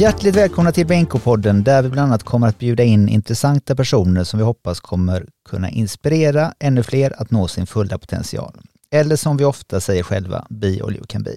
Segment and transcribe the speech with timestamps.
[0.00, 4.38] Hjärtligt välkomna till Benko-podden där vi bland annat kommer att bjuda in intressanta personer som
[4.38, 8.60] vi hoppas kommer kunna inspirera ännu fler att nå sin fulla potential.
[8.90, 11.34] Eller som vi ofta säger själva, be all you can be.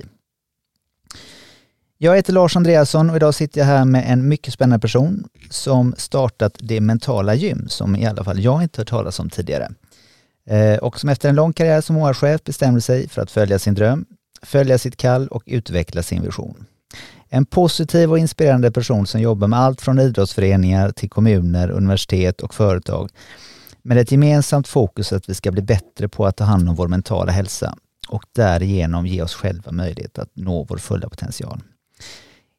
[1.98, 5.96] Jag heter Lars Andreasson och idag sitter jag här med en mycket spännande person som
[5.98, 9.72] startat det mentala gym som i alla fall jag inte hört talas om tidigare.
[10.50, 13.74] Eh, och som efter en lång karriär som HR-chef bestämde sig för att följa sin
[13.74, 14.06] dröm,
[14.42, 16.66] följa sitt kall och utveckla sin vision.
[17.36, 22.54] En positiv och inspirerande person som jobbar med allt från idrottsföreningar till kommuner, universitet och
[22.54, 23.10] företag
[23.82, 26.88] med ett gemensamt fokus att vi ska bli bättre på att ta hand om vår
[26.88, 27.76] mentala hälsa
[28.08, 31.62] och därigenom ge oss själva möjlighet att nå vår fulla potential.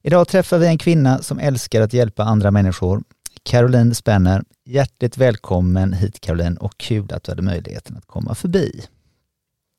[0.03, 3.03] Idag träffar vi en kvinna som älskar att hjälpa andra människor.
[3.43, 4.45] Caroline Spenner.
[4.65, 8.85] Hjärtligt välkommen hit Caroline och kul att du hade möjligheten att komma förbi.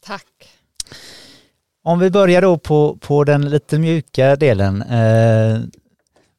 [0.04, 0.50] Tack.
[1.88, 4.82] Om vi börjar då på, på den lite mjuka delen.
[4.82, 5.60] Eh,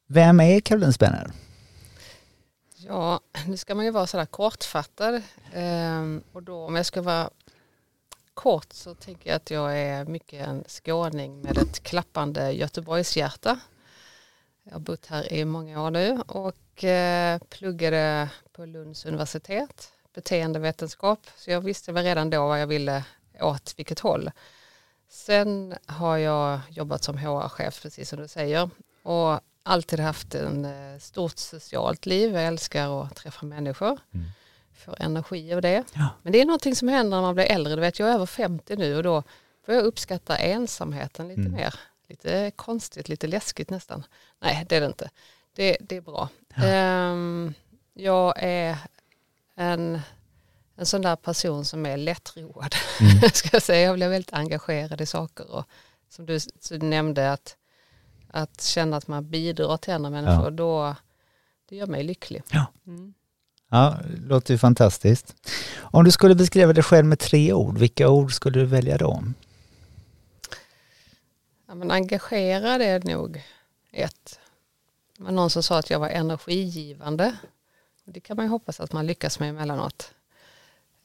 [0.07, 1.31] vem är Caroline Spenner?
[2.75, 5.15] Ja, nu ska man ju vara sådär kortfattad.
[5.53, 7.29] Eh, och då om jag ska vara
[8.33, 13.59] kort så tänker jag att jag är mycket en skåning med ett klappande Göteborgshjärta.
[14.63, 21.19] Jag har bott här i många år nu och eh, pluggade på Lunds universitet, beteendevetenskap.
[21.37, 23.03] Så jag visste väl redan då vad jag ville
[23.41, 24.31] åt vilket håll.
[25.09, 28.69] Sen har jag jobbat som HR-chef, precis som du säger.
[29.03, 32.33] Och alltid haft en eh, stort socialt liv.
[32.33, 33.99] Jag älskar att träffa människor.
[34.13, 34.27] Mm.
[34.73, 35.83] Får energi av det.
[35.93, 36.09] Ja.
[36.21, 37.75] Men det är någonting som händer när man blir äldre.
[37.75, 39.23] Du vet, jag är över 50 nu och då
[39.65, 41.51] får jag uppskatta ensamheten lite mm.
[41.51, 41.75] mer.
[42.07, 44.03] Lite konstigt, lite läskigt nästan.
[44.39, 45.09] Nej, det är det inte.
[45.55, 46.29] Det, det är bra.
[46.55, 47.11] Ja.
[47.11, 47.53] Um,
[47.93, 48.77] jag är
[49.55, 50.01] en
[50.77, 52.75] en sån där person som är lättroad.
[52.99, 53.21] Mm.
[53.33, 53.81] ska jag, säga.
[53.81, 55.51] jag blir väldigt engagerad i saker.
[55.51, 55.65] Och
[56.09, 56.39] som du,
[56.69, 57.55] du nämnde, att,
[58.27, 60.49] att känna att man bidrar till andra människor, ja.
[60.49, 60.95] då,
[61.69, 62.43] det gör mig lycklig.
[62.51, 62.65] Ja.
[62.87, 63.13] Mm.
[63.69, 65.35] Ja, det låter ju fantastiskt.
[65.79, 69.23] Om du skulle beskriva dig själv med tre ord, vilka ord skulle du välja då?
[71.67, 73.43] Ja, men engagerad är nog
[73.91, 74.39] ett.
[75.17, 77.35] Det var någon som sa att jag var energigivande.
[78.05, 80.13] Det kan man ju hoppas att man lyckas med emellanåt.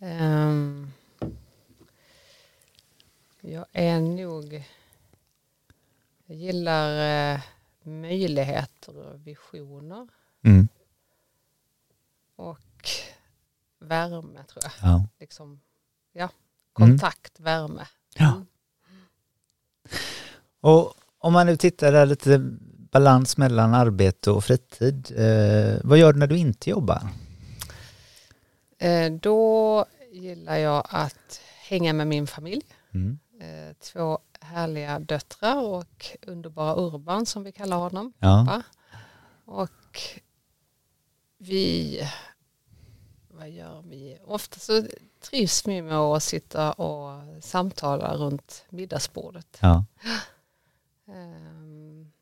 [0.05, 0.93] Um,
[3.41, 4.65] jag är nog,
[6.27, 7.41] jag gillar uh,
[7.83, 10.09] möjligheter och visioner.
[10.43, 10.69] Mm.
[12.37, 12.89] Och
[13.79, 14.73] värme tror jag.
[14.83, 15.07] Ja.
[15.21, 15.61] Liksom,
[16.13, 16.29] ja,
[16.73, 17.45] kontakt, mm.
[17.45, 17.87] värme.
[18.15, 18.33] Ja.
[18.33, 18.47] Mm.
[20.61, 22.39] Och om man nu tittar där lite
[22.91, 25.13] balans mellan arbete och fritid.
[25.17, 27.03] Eh, vad gör du när du inte jobbar?
[28.79, 32.65] Eh, då gillar jag att hänga med min familj.
[32.95, 33.19] Mm.
[33.41, 38.13] Eh, två härliga döttrar och underbara Urban som vi kallar honom.
[38.19, 38.63] Ja.
[39.45, 40.01] Och
[41.39, 42.01] vi,
[43.29, 44.19] vad gör vi?
[44.25, 44.87] Ofta så
[45.21, 49.59] trivs vi med att sitta och samtala runt middagsbordet.
[49.61, 49.85] Ja.
[51.07, 52.13] Um,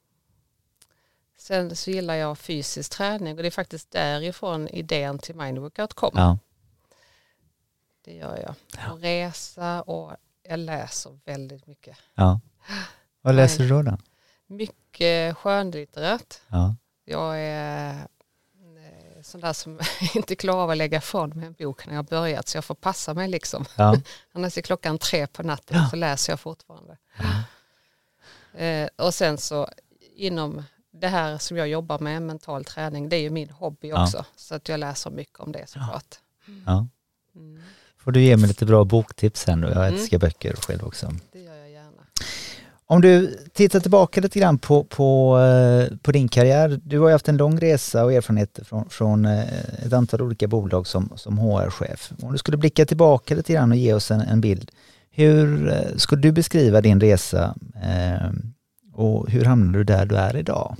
[1.36, 6.12] sen så gillar jag fysisk träning och det är faktiskt därifrån idén till Mindworkout kom.
[6.14, 6.38] Ja.
[8.10, 8.54] Det gör jag.
[8.76, 8.92] Ja.
[8.92, 10.12] Och resa och
[10.42, 11.96] jag läser väldigt mycket.
[12.14, 12.40] Ja.
[13.22, 13.82] Vad läser du då?
[13.82, 13.98] då?
[14.46, 16.40] Mycket skönlitterärt.
[16.48, 16.76] Ja.
[17.04, 19.80] Jag är eh, sån där som
[20.14, 22.74] inte klarar av att lägga ifrån mig en bok när jag börjat så jag får
[22.74, 23.64] passa mig liksom.
[23.76, 23.96] Ja.
[24.32, 25.88] Annars är klockan tre på natten ja.
[25.90, 26.96] så läser jag fortfarande.
[27.18, 28.60] Ja.
[28.60, 29.68] Eh, och sen så
[30.16, 34.24] inom det här som jag jobbar med, mental träning, det är ju min hobby också.
[34.36, 36.18] Så att jag läser mycket om det såklart.
[36.66, 36.86] Ja.
[37.34, 37.62] Mm
[38.04, 39.62] får du ge mig lite bra boktips sen.
[39.62, 39.94] Jag mm.
[39.94, 41.10] älskar böcker själv också.
[41.32, 42.02] Det gör jag gärna.
[42.86, 46.80] Om du tittar tillbaka lite grann på, på, eh, på din karriär.
[46.84, 50.48] Du har ju haft en lång resa och erfarenhet från, från eh, ett antal olika
[50.48, 52.12] bolag som, som HR-chef.
[52.22, 54.70] Om du skulle blicka tillbaka lite grann och ge oss en, en bild.
[55.10, 58.30] Hur eh, skulle du beskriva din resa eh,
[58.94, 60.76] och hur hamnade du där du är idag?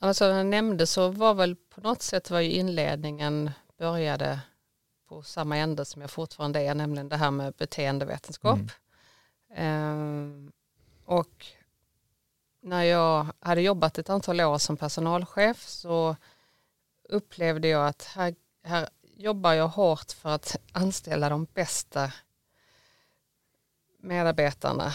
[0.00, 4.40] Alltså jag nämnde så var väl på något sätt var ju inledningen började
[5.08, 8.60] på samma ände som jag fortfarande är, nämligen det här med beteendevetenskap.
[9.50, 10.46] Mm.
[10.46, 10.52] Eh,
[11.04, 11.46] och
[12.60, 16.16] när jag hade jobbat ett antal år som personalchef så
[17.08, 22.12] upplevde jag att här, här jobbar jag hårt för att anställa de bästa
[23.98, 24.92] medarbetarna.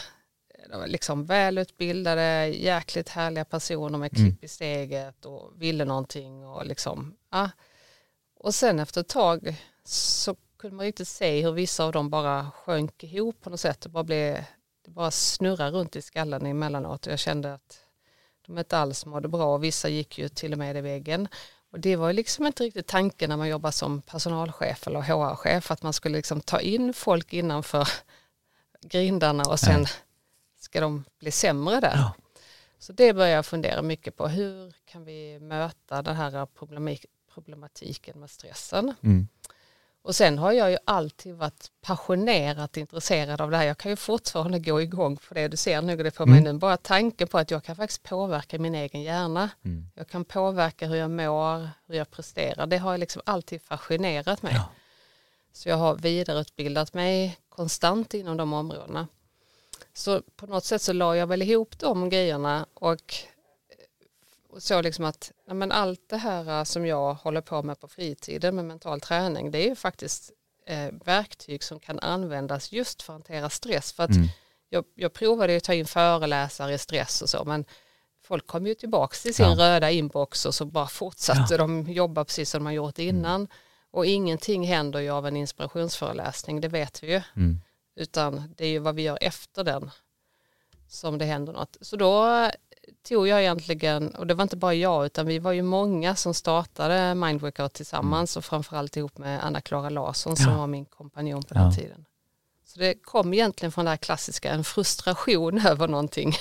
[0.69, 4.37] De var liksom välutbildade, jäkligt härliga personer med klipp mm.
[4.41, 6.45] i steget och ville någonting.
[6.45, 7.49] Och, liksom, ja.
[8.43, 12.51] Och sen efter ett tag så kunde man riktigt se hur vissa av dem bara
[12.51, 13.81] sjönk ihop på något sätt.
[13.81, 14.43] Det bara, blev,
[14.85, 17.79] det bara snurrade runt i skallen emellanåt och jag kände att
[18.45, 21.27] de inte alls mådde bra och vissa gick ju till och med i väggen.
[21.71, 25.71] Och det var ju liksom inte riktigt tanken när man jobbar som personalchef eller HR-chef
[25.71, 27.87] att man skulle liksom ta in folk innanför
[28.81, 29.85] grindarna och sen
[30.59, 31.95] ska de bli sämre där.
[31.95, 32.13] Ja.
[32.79, 34.27] Så det börjar jag fundera mycket på.
[34.27, 36.45] Hur kan vi möta den här
[37.33, 38.93] problematiken med stressen?
[39.03, 39.27] Mm.
[40.03, 43.65] Och sen har jag ju alltid varit passionerat intresserad av det här.
[43.65, 45.47] Jag kan ju fortfarande gå igång på det.
[45.47, 46.53] Du ser nog det på mig mm.
[46.53, 46.59] nu.
[46.59, 49.49] Bara tanken på att jag kan faktiskt påverka min egen hjärna.
[49.65, 49.85] Mm.
[49.95, 52.67] Jag kan påverka hur jag mår, hur jag presterar.
[52.67, 54.53] Det har liksom alltid fascinerat mig.
[54.55, 54.69] Ja.
[55.53, 59.07] Så jag har vidareutbildat mig konstant inom de områdena.
[59.93, 63.15] Så på något sätt så la jag väl ihop de grejerna och
[64.57, 68.55] så liksom att men allt det här äh, som jag håller på med på fritiden
[68.55, 70.31] med mental träning det är ju faktiskt
[70.67, 73.93] eh, verktyg som kan användas just för att hantera stress.
[73.93, 74.27] För att mm.
[74.69, 77.65] jag, jag provade att ta in föreläsare i stress och så men
[78.25, 79.55] folk kom ju tillbaka till sin ja.
[79.55, 81.57] röda inbox och så bara fortsatte ja.
[81.57, 83.15] de jobba precis som de har gjort mm.
[83.15, 83.35] innan.
[83.35, 83.47] Mm.
[83.91, 87.21] Och ingenting händer ju av en inspirationsföreläsning, det vet vi ju.
[87.35, 87.61] Mm.
[87.95, 89.91] Utan det är ju vad vi gör efter den
[90.87, 91.77] som det händer något.
[91.81, 92.49] Så då
[93.03, 96.33] tog jag egentligen, och det var inte bara jag utan vi var ju många som
[96.33, 98.39] startade Mindworkout tillsammans mm.
[98.39, 100.57] och framförallt ihop med Anna-Klara Larsson som ja.
[100.57, 101.71] var min kompanjon på den ja.
[101.71, 102.05] tiden.
[102.65, 106.35] Så det kom egentligen från det här klassiska, en frustration över någonting.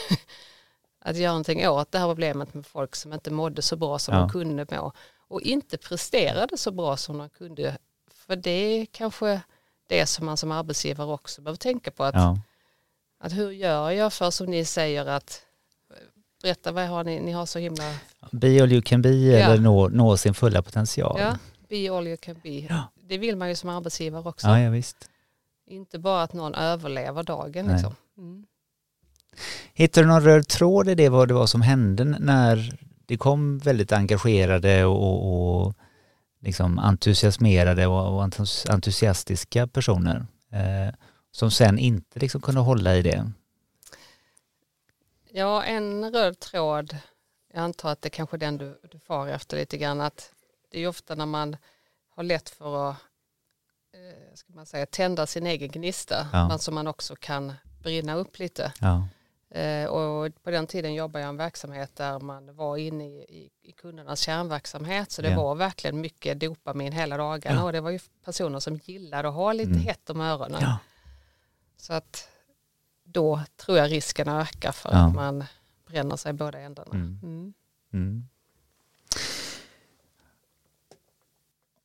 [1.04, 4.14] att göra någonting åt det här problemet med folk som inte mådde så bra som
[4.14, 4.20] ja.
[4.20, 4.92] de kunde må
[5.28, 7.78] och inte presterade så bra som de kunde.
[8.10, 9.40] För det är kanske
[9.86, 12.04] det som man som arbetsgivare också behöver tänka på.
[12.04, 12.38] Att, ja.
[13.18, 15.42] att hur gör jag för som ni säger att
[16.42, 17.94] berätta vad har ni, ni har så himla...
[18.30, 19.38] Be all you can be ja.
[19.38, 21.16] eller nå, nå sin fulla potential.
[21.20, 21.36] Ja,
[21.68, 22.48] be all you can be.
[22.48, 22.82] Ja.
[23.08, 24.46] Det vill man ju som arbetsgivare också.
[24.46, 25.08] Ja, ja visst.
[25.66, 27.66] Inte bara att någon överlever dagen.
[27.66, 27.94] Liksom.
[28.18, 28.46] Mm.
[29.74, 33.58] Hittar du någon röd tråd i det vad det var som hände när det kom
[33.58, 35.74] väldigt engagerade och, och
[36.40, 38.22] liksom entusiasmerade och, och
[38.68, 40.94] entusiastiska personer eh,
[41.30, 43.32] som sen inte liksom kunde hålla i det?
[45.34, 46.96] Ja, en röd tråd,
[47.52, 50.32] jag antar att det är kanske den du, du far efter lite grann, att
[50.70, 51.56] det är ofta när man
[52.08, 52.96] har lätt för att
[53.92, 56.48] eh, ska man säga, tända sin egen gnista, ja.
[56.48, 57.52] men som man också kan
[57.82, 58.72] brinna upp lite.
[58.80, 59.08] Ja.
[59.58, 63.20] Eh, och på den tiden jobbade jag i en verksamhet där man var inne i,
[63.22, 65.42] i, i kundernas kärnverksamhet, så det ja.
[65.42, 69.52] var verkligen mycket dopamin hela dagarna och det var ju personer som gillade att ha
[69.52, 69.82] lite mm.
[69.82, 70.62] hett om öronen.
[71.76, 72.28] Så att
[73.12, 75.06] då tror jag risken ökar för ja.
[75.06, 75.44] att man
[75.86, 76.90] bränner sig båda ändarna.
[76.92, 77.18] Mm.
[77.22, 77.52] Mm.
[77.92, 78.24] Mm.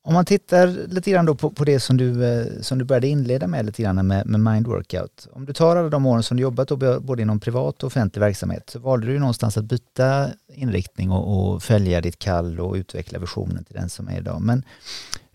[0.07, 3.07] Om man tittar lite grann då på, på det som du, eh, som du började
[3.07, 5.27] inleda med lite grann med, med Mind Workout.
[5.31, 8.19] Om du tar alla de åren som du jobbat då, både inom privat och offentlig
[8.19, 12.75] verksamhet så valde du ju någonstans att byta inriktning och, och följa ditt kall och
[12.75, 14.41] utveckla visionen till den som är idag.
[14.41, 14.63] Men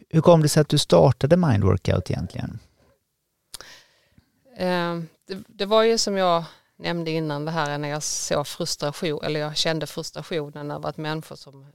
[0.09, 2.59] hur kom det sig att du startade Mind Workout egentligen?
[4.57, 6.45] Eh, det, det, var ju som jag
[6.77, 11.37] nämnde innan det här när jag såg frustration, eller jag kände frustrationen över att människor
[11.37, 11.67] som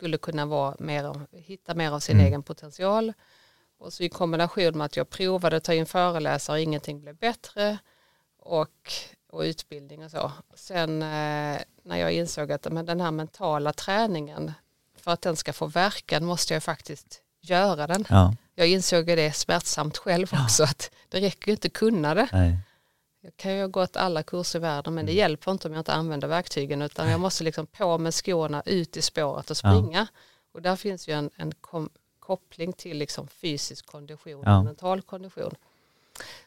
[0.00, 2.26] skulle kunna vara mer, hitta mer av sin mm.
[2.26, 3.12] egen potential.
[3.78, 7.16] Och så i kombination med att jag provade att ta in föreläsare och ingenting blev
[7.16, 7.78] bättre
[8.38, 8.92] och,
[9.30, 10.32] och utbildning och så.
[10.54, 14.52] Sen eh, när jag insåg att men den här mentala träningen
[14.96, 18.04] för att den ska få verkan måste jag faktiskt göra den.
[18.08, 18.34] Ja.
[18.60, 20.68] Jag insåg det smärtsamt själv också ja.
[20.68, 22.28] att det räcker inte kunna det.
[22.32, 22.58] Nej.
[23.20, 25.18] Jag kan ju ha gått alla kurser i världen men det mm.
[25.18, 27.12] hjälper inte om jag inte använder verktygen utan Nej.
[27.12, 29.98] jag måste liksom på med skorna ut i spåret och springa.
[30.12, 30.20] Ja.
[30.52, 31.52] Och där finns ju en, en
[32.18, 35.54] koppling till liksom fysisk kondition och mental kondition.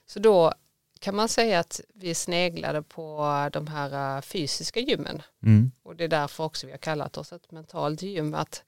[0.06, 0.54] Så då
[1.00, 5.22] kan man säga att vi sneglade på de här äh, fysiska gymmen.
[5.44, 5.72] Mm.
[5.84, 8.34] Och det är därför också vi har kallat oss ett mentalt gym.
[8.34, 8.64] Att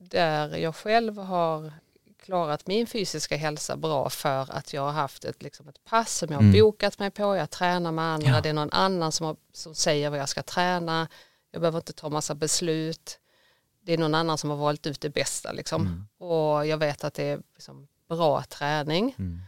[0.00, 1.72] där jag själv har
[2.22, 6.28] klarat min fysiska hälsa bra för att jag har haft ett, liksom ett pass som
[6.28, 6.60] jag har mm.
[6.60, 8.40] bokat mig på, jag tränar med andra, ja.
[8.40, 11.08] det är någon annan som, har, som säger vad jag ska träna,
[11.50, 13.18] jag behöver inte ta massa beslut,
[13.80, 15.82] det är någon annan som har valt ut det bästa liksom.
[15.82, 16.06] Mm.
[16.18, 19.14] och jag vet att det är liksom bra träning.
[19.18, 19.40] Mm.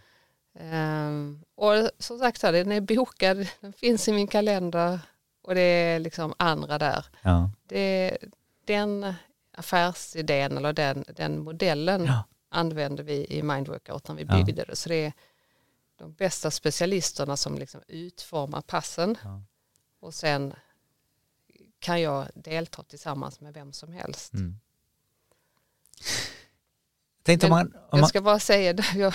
[0.61, 5.01] Um, och som sagt den är bokad, den finns i min kalender
[5.43, 7.07] och det är liksom andra där.
[7.23, 7.51] Ja.
[7.69, 8.17] Det,
[8.65, 9.15] den
[9.57, 12.25] affärsidén eller den, den modellen ja.
[12.55, 14.65] Använde vi i Mindworkout när vi byggde ja.
[14.65, 14.77] det.
[14.77, 15.13] Så det är
[15.97, 19.43] de bästa specialisterna som liksom utformar passen ja.
[20.01, 20.55] och sen
[21.79, 24.35] kan jag delta tillsammans med vem som helst.
[24.35, 24.61] Mm.
[27.23, 29.15] Tänkte man, man, Jag ska bara säga jag,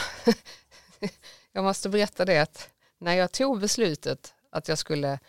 [1.51, 5.19] jag måste berätta det att när jag tog beslutet att jag skulle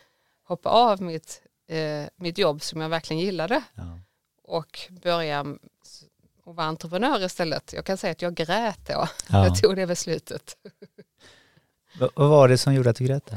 [0.42, 3.98] hoppa av mitt eh, mitt jobb som jag verkligen gillade Ja.
[4.42, 5.46] och börja
[6.50, 7.72] och vara entreprenör istället.
[7.72, 9.08] Jag kan säga att jag grät då.
[9.28, 9.44] Ja.
[9.46, 10.56] Jag tog det beslutet.
[12.00, 13.26] Va- Vad var det som gjorde att du grät?
[13.26, 13.36] då?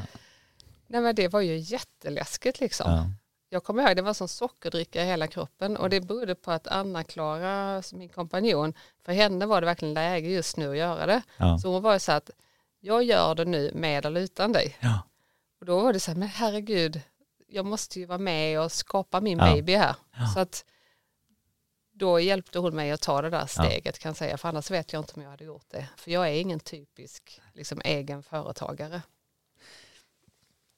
[0.87, 2.91] Nej men det var ju jätteläskigt liksom.
[2.91, 3.05] Ja.
[3.49, 6.67] Jag kommer ihåg det var som sockerdricka i hela kroppen och det berodde på att
[6.67, 8.73] Anna-Klara, min kompanjon,
[9.05, 11.21] för henne var det verkligen läge just nu att göra det.
[11.37, 11.57] Ja.
[11.59, 12.29] Så hon var ju så att
[12.79, 14.77] jag gör det nu med eller utan dig.
[14.79, 14.99] Ja.
[15.59, 17.01] Och då var det så här, men herregud,
[17.47, 19.95] jag måste ju vara med och skapa min baby här.
[20.33, 20.65] Så att
[21.93, 24.93] då hjälpte hon mig att ta det där steget kan jag säga, för annars vet
[24.93, 25.89] jag inte om jag hade gjort det.
[25.97, 29.01] För jag är ingen typisk liksom, egen företagare.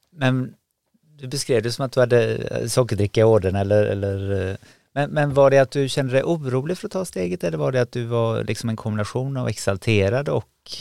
[0.10, 0.56] Men
[1.02, 4.58] du beskrev det som att du hade eh, sockerdricka i ådern eller, eller eh,
[4.92, 7.72] men, men var det att du kände dig orolig för att ta steget eller var
[7.72, 10.72] det att du var liksom en kombination av exalterad och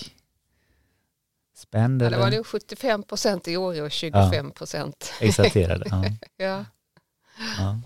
[1.54, 2.02] spänd?
[2.02, 5.12] Ja, det var det 75 procent i oro och 25 procent.
[5.20, 6.04] Exalterad, ja.
[6.36, 6.64] Ja.
[7.58, 7.80] ja.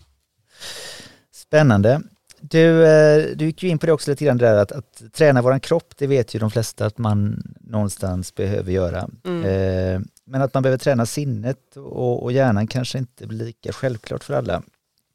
[1.30, 2.02] Spännande.
[2.40, 5.42] Du, eh, du gick ju in på det också lite grann där att, att träna
[5.42, 9.08] våran kropp, det vet ju de flesta att man någonstans behöver göra.
[9.24, 9.44] Mm.
[9.44, 14.24] Eh, Men att man behöver träna sinnet och, och hjärnan kanske inte blir lika självklart
[14.24, 14.62] för alla.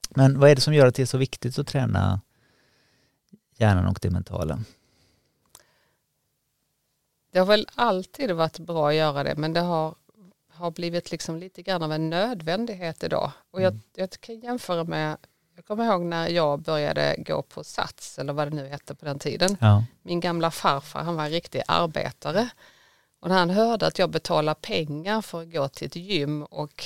[0.10, 2.22] Men vad är det som gör att det är så viktigt att träna
[3.58, 4.60] hjärnan och det mentala?
[7.32, 9.96] Det har väl alltid varit bra att göra det men det har,
[10.50, 13.32] har blivit liksom lite grann av en nödvändighet idag.
[13.52, 15.18] Och jag, jag kan jämföra med,
[15.56, 19.06] jag kommer ihåg när jag började gå på Sats eller vad det nu hette på
[19.06, 19.58] den tiden.
[19.62, 22.50] Ja, Min gamla farfar han var en riktig arbetare.
[23.20, 26.86] Och när han hörde att jag betalade pengar för att gå till ett gym och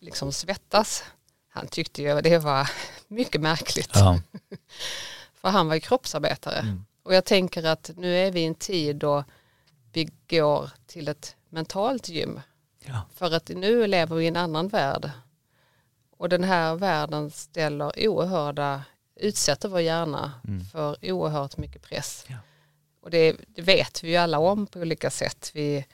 [0.00, 1.04] liksom svettas.
[1.48, 2.70] Han tyckte ju det var
[3.08, 3.90] mycket märkligt.
[3.94, 4.20] ja,
[5.34, 6.58] För han var ju kroppsarbetare.
[6.58, 6.84] Mm.
[7.02, 9.24] Och jag tänker att nu är vi i en tid då
[9.92, 12.40] vi går till ett mentalt gym.
[12.78, 15.10] ja, För att nu lever vi i en annan värld.
[16.16, 18.82] Och den här världen ställer oerhörda,
[19.16, 20.64] utsätter vår hjärna Mm.
[20.64, 22.24] för oerhört mycket press.
[22.28, 22.36] Ja.
[23.00, 25.50] Och det, det vet vi ju alla om på olika sätt.
[25.54, 25.86] Vi,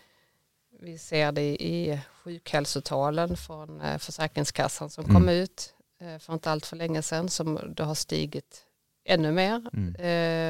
[0.81, 5.17] vi ser det i sjukhälsotalen från eh, Försäkringskassan som Mm.
[5.17, 8.65] kom ut eh, för inte allt för länge sedan som det har stigit
[9.05, 9.95] ännu mer Mm.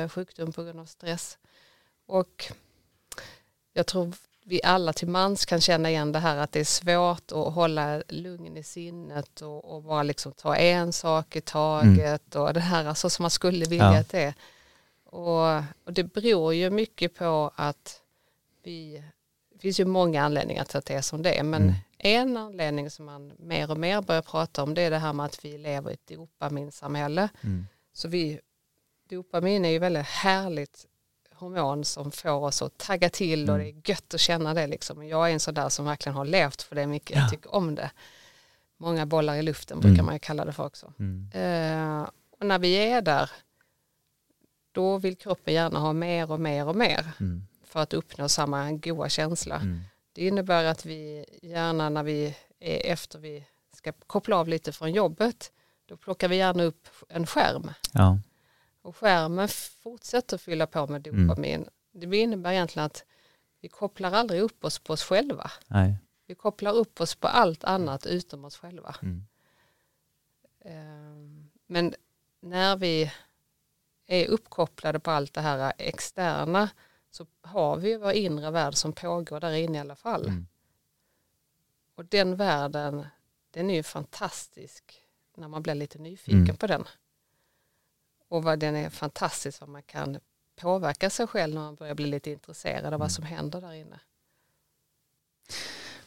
[0.04, 1.38] eh, sjukdom på grund av stress.
[2.06, 2.52] Och
[3.72, 4.12] jag tror
[4.44, 8.02] vi alla till mans kan känna igen det här att det är svårt att hålla
[8.08, 12.84] lugn i sinnet och, och bara liksom ta en sak i taget och det här
[12.84, 13.98] alltså som man skulle vilja Ja.
[14.00, 14.34] att det är.
[15.04, 18.02] Och, och det beror ju mycket på att
[18.62, 19.02] vi,
[19.52, 21.74] det finns ju många anledningar till att det är som det är, men Mm.
[21.98, 25.26] en anledning som man mer och mer börjar prata om det är det här med
[25.26, 27.28] att vi lever i ett dopaminsamhälle.
[27.42, 28.40] mm, Så vi,
[29.08, 30.86] dopamin är ju väldigt härligt
[31.40, 33.66] hormon som får oss att tagga till och Mm.
[33.82, 35.08] det är gött att känna det liksom.
[35.08, 37.22] Jag är en sån där som verkligen har levt för det mycket, Ja.
[37.22, 37.90] jag tycker om det.
[38.76, 40.06] Många bollar i luften brukar Mm.
[40.06, 40.92] man ju kalla det för också.
[40.98, 42.08] mm, Eh,
[42.40, 43.30] och när vi är där,
[44.72, 48.72] då vill kroppen gärna ha mer och mer och mer mm, för att uppnå samma
[48.72, 49.56] goda känsla.
[49.56, 49.80] mm,
[50.12, 53.44] Det innebär att vi gärna när vi är efter vi
[53.76, 55.52] ska koppla av lite från jobbet,
[55.86, 57.70] då plockar vi gärna upp en skärm.
[57.92, 58.18] ja,
[58.82, 59.48] Och skärmen
[59.82, 61.68] fortsätter fylla på med dopamin.
[61.92, 63.04] Det innebär egentligen att
[63.60, 65.50] vi kopplar aldrig upp oss på oss själva.
[65.66, 65.96] nej,
[66.26, 68.96] Vi kopplar upp oss på allt annat utom oss själva.
[69.02, 69.26] mm,
[70.60, 71.94] Ehm, Men
[72.40, 73.12] när vi
[74.06, 76.70] är uppkopplade på allt det här externa
[77.10, 80.24] så har vi vår inre värld som pågår där inne i alla fall.
[80.28, 80.46] mm,
[81.94, 83.06] Och den världen,
[83.50, 85.02] den är ju fantastisk
[85.36, 86.56] när man blir lite nyfiken Mm.
[86.56, 86.84] på den.
[88.30, 90.18] Och vad den är fantastisk vad man kan
[90.60, 93.00] påverka sig själv när man börjar bli lite intresserad av Mm.
[93.00, 94.00] vad som händer där inne.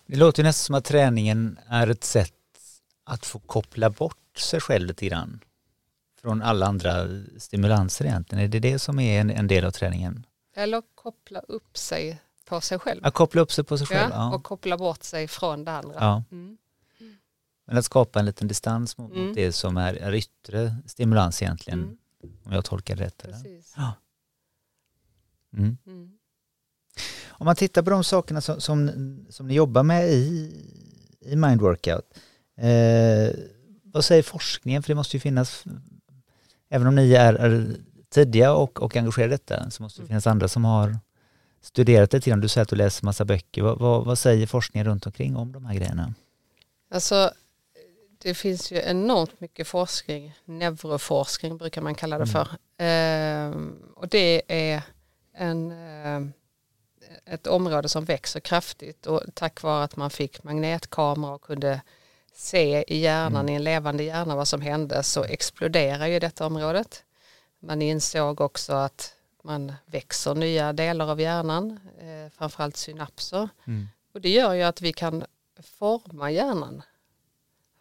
[0.06, 2.34] Det låter nästan som att träningen är ett sätt
[3.03, 5.39] att få koppla bort sig själv lite grann
[6.22, 8.44] från alla andra stimulanser egentligen.
[8.44, 10.25] Är det det som är en, en del av träningen?
[10.56, 13.06] Eller koppla upp sig på sig själv.
[13.06, 14.10] Att koppla upp sig på sig själv?
[14.12, 14.36] Ja, Ja.
[14.36, 15.96] och koppla bort sig från det andra.
[16.00, 16.24] ja.
[16.32, 16.58] Mm.
[17.65, 19.34] Men att skapa en liten distans mot, Mm.
[19.36, 21.98] det som är, är yttre stimulans egentligen, Mm.
[22.44, 23.18] Om jag tolkar det rätt.
[23.18, 23.75] Precis.
[25.58, 25.77] Mm.
[25.88, 26.12] Mm.
[27.27, 28.92] Om man tittar på de sakerna som, som,
[29.30, 30.51] som ni jobbar med i,
[31.20, 32.06] i Mind Workout,
[32.58, 33.36] eh,
[33.84, 34.84] vad säger forskningen?
[34.84, 35.63] För det måste ju finnas,
[36.70, 37.75] även om ni är, är
[38.10, 40.08] tidiga och, och engagerade i detta, så måste det Mm.
[40.08, 40.98] finnas andra som har
[41.62, 42.39] studerat lite grann.
[42.42, 43.62] Du säger att du läser massa böcker.
[43.62, 46.13] Vad, vad, vad säger forskningen runt omkring om de här grejerna?
[46.92, 47.32] Alltså,
[48.24, 52.34] det finns ju enormt mycket forskning, neuroforskning brukar man kalla det Mm.
[52.34, 52.48] för.
[52.77, 54.82] Ehm, och det är
[55.34, 56.34] en, ehm,
[57.25, 61.82] ett område som växer kraftigt och tack vare att man fick magnetkamera och kunde
[62.34, 63.50] se i hjärnan, Mm.
[63.50, 67.03] i en levande hjärna vad som hände så exploderar ju detta området.
[67.60, 69.13] Man insåg också att
[69.44, 73.50] man växer nya delar av hjärnan, eh, framförallt synapser.
[73.68, 73.88] Mm.
[74.13, 75.25] Och det gör ju att vi kan
[75.80, 76.82] forma hjärnan.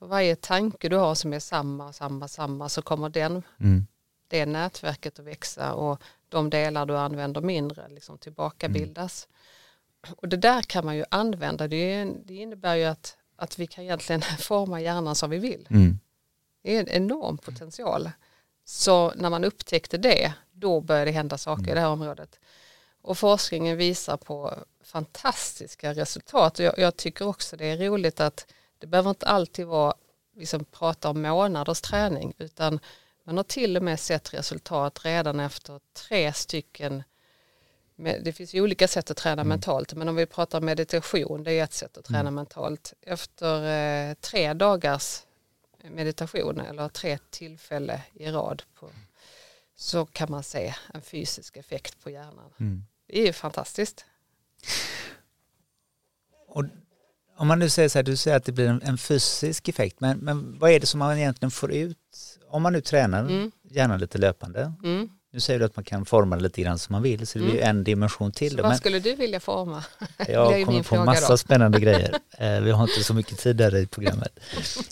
[0.03, 3.87] För varje tanke du har som är samma, samma, samma så kommer den, Mm.
[4.29, 9.29] det nätverket att växa och de delar du använder mindre liksom tillbakabildas.
[10.17, 11.69] Och det där kan man ju använda.
[11.69, 15.69] Det, det innebär ju att, att vi kan egentligen forma hjärnan som vi vill.
[15.71, 15.99] Mm.
[16.63, 18.11] Det är en enorm potential.
[18.65, 22.39] Så när man upptäckte det, då började det hända saker i det här området.
[23.03, 24.55] Och forskningen visar på
[24.85, 26.59] fantastiska resultat.
[26.59, 28.47] Jag, jag tycker också det är roligt att
[28.83, 29.95] det behöver inte alltid vara
[30.37, 32.81] liksom prata om månaders träning utan
[33.25, 37.03] man har till och med sett resultat redan efter tre stycken
[37.97, 41.65] det finns ju olika sätt att träna mentalt men om vi pratar meditation det är
[41.65, 42.95] ett sätt att träna mentalt.
[43.01, 45.23] Efter eh, tre dagars
[45.83, 48.91] meditation eller tre tillfälle i rad på,
[49.75, 52.53] så kan man se en fysisk effekt på hjärnan.
[52.61, 52.85] Mm.
[53.07, 54.05] Det är ju fantastiskt.
[56.47, 56.65] Och
[57.43, 60.01] om man nu säger så här, du säger att det blir en, en fysisk effekt,
[60.01, 61.97] men, men vad är det som man egentligen får ut
[62.51, 63.51] om man nu tränar, Mm.
[63.71, 64.73] gärna lite löpande?
[64.85, 65.09] Mm.
[65.33, 67.45] Nu säger du att man kan forma det lite grann som man vill, så det
[67.45, 68.51] blir ju en dimension till.
[68.51, 69.85] Så Då, vad men skulle du vilja forma?
[70.29, 71.37] jag kommer på massa då.
[71.37, 72.15] spännande grejer.
[72.39, 74.41] Eh, vi har inte så mycket tid där i programmet.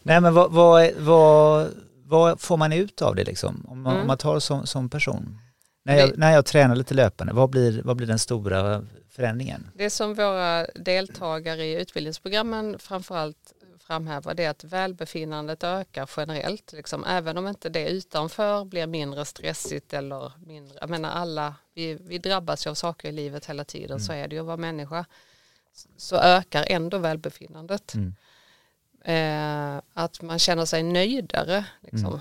[0.03, 1.69] Nej, men vad, vad, vad,
[2.05, 3.67] vad får man ut av det liksom?
[3.69, 4.01] Om man, Mm.
[4.01, 5.39] om man tar som, som person?
[5.85, 9.71] När jag, när jag tränar lite löpande, vad blir, vad blir den stora förändringen?
[9.75, 16.73] Det som våra deltagare i utbildningsprogrammen framförallt framhäver det är att välbefinnandet ökar generellt.
[16.73, 21.95] Liksom, även om inte det utanför blir mindre stressigt eller mindre, jag menar alla, vi,
[21.95, 24.57] vi drabbas ju av saker i livet hela tiden, så är det ju att vara
[24.57, 25.05] människa.
[25.97, 27.95] Så ökar ändå välbefinnandet.
[27.95, 28.15] Mm.
[29.05, 31.65] Eh, att man känner sig nöjdare.
[31.81, 32.07] Liksom.
[32.07, 32.21] Mm.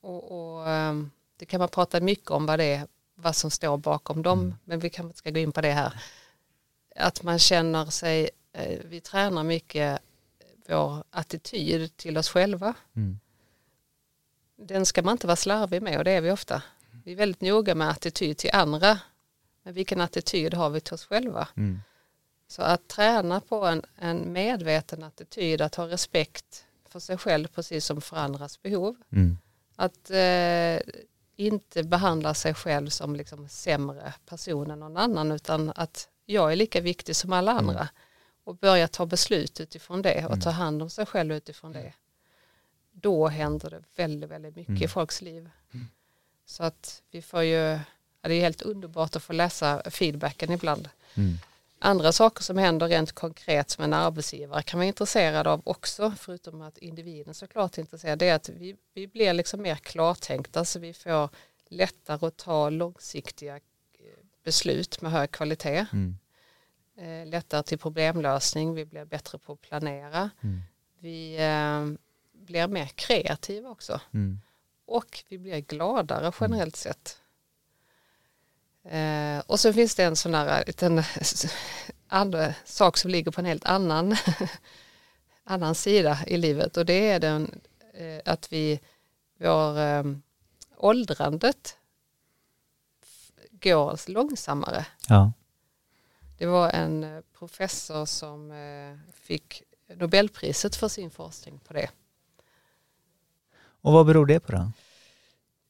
[0.00, 3.76] Och, och, ehm, det kan man prata mycket om vad det är, vad som står
[3.76, 4.54] bakom dem, Mm.
[4.64, 5.92] men vi kanske inte ska gå in på det här.
[6.98, 9.98] Att man känner sig, eh, vi tränar mycket
[10.68, 12.74] vår attityd till oss själva.
[12.96, 13.18] Mm.
[14.56, 16.62] Den ska man inte vara slarvig med och det är vi ofta.
[17.04, 18.98] Vi är väldigt noga med attityd till andra,
[19.62, 21.48] men vilken attityd har vi till oss själva?
[21.56, 21.80] Mm.
[22.48, 27.84] Så att träna på en, en medveten attityd, att ha respekt för sig själv precis
[27.84, 28.96] som för andras behov.
[29.12, 29.38] Mm.
[29.76, 30.80] Att eh,
[31.36, 36.56] inte behandla sig själv som liksom sämre person än någon annan utan att jag är
[36.56, 37.88] lika viktig som alla andra.
[38.44, 41.92] Och börja ta beslut utifrån det och ta hand om sig själv utifrån det.
[42.92, 44.88] Då händer det väldigt, väldigt mycket i Mm.
[44.88, 45.50] folks liv.
[46.46, 47.78] Så att vi får ju,
[48.20, 50.88] det är helt underbart att få läsa feedbacken ibland.
[51.14, 51.38] Mm.
[51.78, 56.62] Andra saker som händer rent konkret som en arbetsgivare kan vara intresserad av också, förutom
[56.62, 60.78] att individen såklart är intresserad, det är att vi, vi blir liksom mer klartänkta så
[60.78, 61.28] vi får
[61.68, 63.60] lättare att ta långsiktiga
[64.44, 65.86] beslut med hög kvalitet.
[65.92, 66.18] Mm.
[66.96, 70.30] Eh, lättare till problemlösning, vi blir bättre på att planera.
[70.40, 70.60] Mm.
[70.98, 71.86] Vi eh,
[72.32, 74.40] blir mer kreativa också Mm.
[74.86, 77.18] och vi blir gladare generellt sett.
[78.84, 81.02] Eh, och så finns det en sån där liten
[82.08, 84.16] andra sak som ligger på en helt annan,
[85.44, 87.60] annan sida i livet och det är den
[87.94, 88.80] eh, att vi,
[89.38, 90.04] vår eh,
[90.76, 91.77] åldrandet
[93.62, 94.86] går långsammare.
[95.08, 95.32] Ja.
[96.38, 99.62] Det var en eh, professor som eh, fick
[99.94, 101.90] Nobelpriset för sin forskning på det.
[103.80, 104.70] Och vad beror det på då?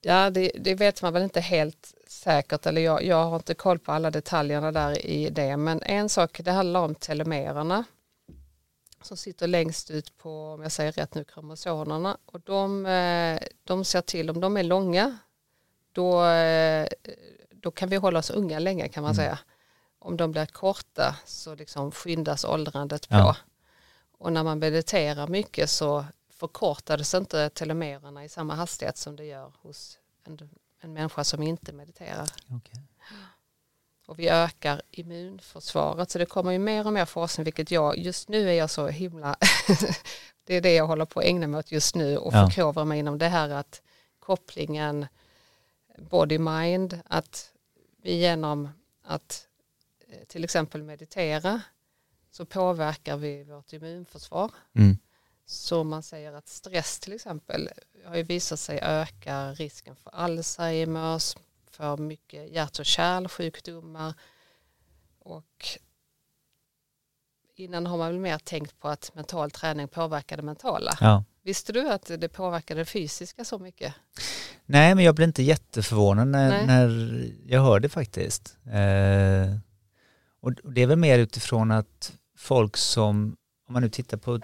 [0.01, 3.79] Ja, det, det vet man väl inte helt säkert, eller jag, jag har inte koll
[3.79, 7.85] på alla detaljerna där i det, men en sak, det handlar om telomererna
[9.03, 13.85] som sitter längst ut på, om jag säger rätt nu, kromosomerna och de, eh, de
[13.85, 15.19] ser till, om de är långa,
[15.93, 16.25] då,
[17.61, 19.17] då kan vi hålla oss unga länge kan man Mm.
[19.25, 19.39] säga.
[19.99, 23.15] Om de blir korta så liksom skyndas åldrandet på.
[23.15, 23.37] Ja.
[24.19, 29.53] Och när man mediterar mycket så förkortades inte telomererna i samma hastighet som det gör
[29.63, 32.29] hos en, en människa som inte mediterar.
[32.51, 32.83] Okej.
[34.07, 38.29] Och vi ökar immunförsvaret så det kommer ju mer och mer forskning vilket jag, just
[38.29, 39.37] nu är jag så himla,
[40.45, 42.47] det är det jag håller på att ägna mig åt just nu och Ja.
[42.47, 43.83] förkovra mig inom det här att
[44.21, 45.07] kopplingen
[46.01, 47.53] body-mind, att
[48.03, 48.69] vi genom
[49.03, 49.49] att
[50.09, 51.63] eh, till exempel meditera
[52.31, 54.51] så påverkar vi vårt immunförsvar.
[54.75, 54.99] Mm.
[55.47, 57.71] Så man säger att stress till exempel
[58.05, 61.37] har ju visat sig öka risken för Alzheimers,
[61.71, 64.15] för mycket hjärt och kärlsjukdomar
[65.19, 65.79] och
[67.59, 70.93] innan har man väl mer tänkt på att mental träning påverkar det mentala.
[71.01, 71.25] Ja.
[71.43, 73.95] Visste du att det påverkar det fysiska så mycket?
[74.67, 78.57] Nej, men jag blir inte jätteförvånad när, när jag hör det faktiskt.
[78.67, 79.59] Eh,
[80.41, 84.41] och det är väl mer utifrån att folk som, om man nu tittar på,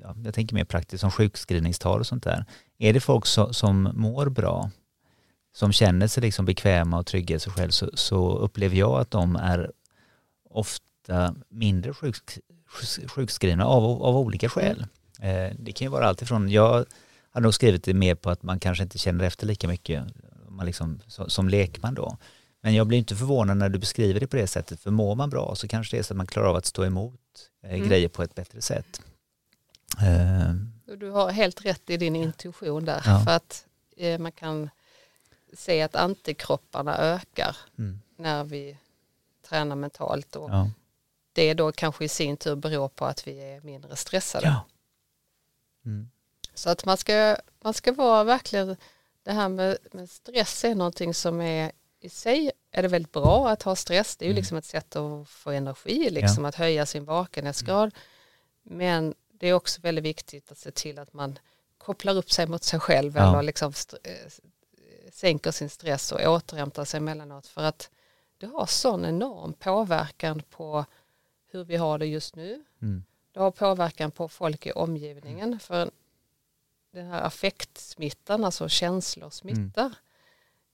[0.00, 2.44] ja, jag tänker mer praktiskt som sjukskrivningstal och sånt där.
[2.78, 4.70] Är det folk som, som mår bra,
[5.54, 9.10] som känner sig liksom bekväma och trygga i sig själv så, så upplever jag att
[9.10, 9.72] de är
[10.50, 12.16] ofta mindre sjuk,
[13.06, 14.86] sjukskrivna av, av olika skäl.
[15.20, 16.84] Eh, det kan ju vara allt ifrån, jag
[17.30, 20.04] hade nog skrivit det mer på att man kanske inte känner efter lika mycket
[20.48, 22.16] man liksom, som, som lekman då.
[22.60, 25.30] Men jag blir inte förvånad när du beskriver det på det sättet, för mår man
[25.30, 27.20] bra så kanske det är så att man klarar av att stå emot
[27.64, 27.88] eh, Mm.
[27.88, 29.00] grejer på ett bättre sätt.
[30.00, 30.54] Eh,
[30.96, 33.02] Du har helt rätt i din intuition där.
[33.06, 33.20] Ja.
[33.24, 33.64] För att
[34.18, 34.70] man kan
[35.56, 38.76] se att antikropparna ökar mm, när vi
[39.48, 40.36] tränar mentalt.
[40.36, 40.70] Och ja.
[41.32, 44.46] Det då kanske i sin tur beror på att vi är mindre stressade.
[44.46, 44.66] Ja.
[45.84, 46.10] Mm,
[46.54, 48.76] Så att man ska, man ska vara verkligen,
[49.22, 53.48] det här med, med stress är någonting som är i sig är det väldigt bra
[53.48, 54.16] att ha stress.
[54.16, 54.40] Det är ju Mm.
[54.40, 57.94] liksom ett sätt att få energi, liksom att höja sin vakenhetsgrad.
[58.62, 61.38] Men det är också väldigt viktigt att se till att man
[61.78, 63.28] kopplar upp sig mot sig själv Ja.
[63.32, 63.72] eller liksom
[64.04, 64.12] eh,
[65.12, 67.46] sänker sin stress och återhämtar sig emellanåt.
[67.46, 67.90] För att
[68.38, 70.84] det har sån enorm påverkan på
[71.52, 72.64] hur vi har det just nu.
[72.82, 75.58] mm, Det har påverkan på folk i omgivningen.
[75.60, 75.90] För
[76.92, 79.94] den här affektsmittan, alltså känslor smittar.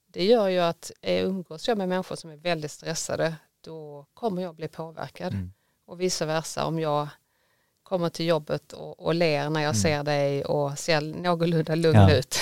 [0.07, 4.55] Det gör ju att umgås jag med människor som är väldigt stressade, då kommer jag
[4.55, 5.33] bli påverkad.
[5.33, 5.51] mm.
[5.85, 7.07] Och vice versa, om jag
[7.83, 9.81] kommer till jobbet och, och ler när jag Mm.
[9.81, 12.11] ser dig och ser någorlunda lugn Ja.
[12.17, 12.35] ut,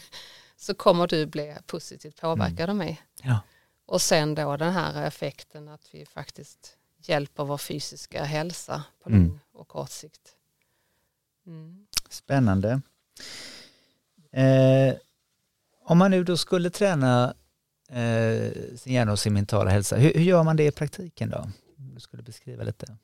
[0.56, 3.02] så kommer du bli positivt påverkad av mig.
[3.22, 3.38] Ja.
[3.86, 6.76] Och sen då den här effekten att vi faktiskt
[7.08, 9.28] hjälper vår fysiska hälsa på Mm.
[9.28, 10.36] lång och kort sikt.
[11.46, 11.86] Mm.
[12.08, 12.80] Spännande.
[14.32, 14.94] Eh,
[15.84, 17.34] om man nu då skulle träna
[17.88, 21.38] eh, sin hjärna och sin mentala hälsa, hur, hur gör man det i praktiken då?
[21.78, 22.96] Om Du skulle beskriva lite.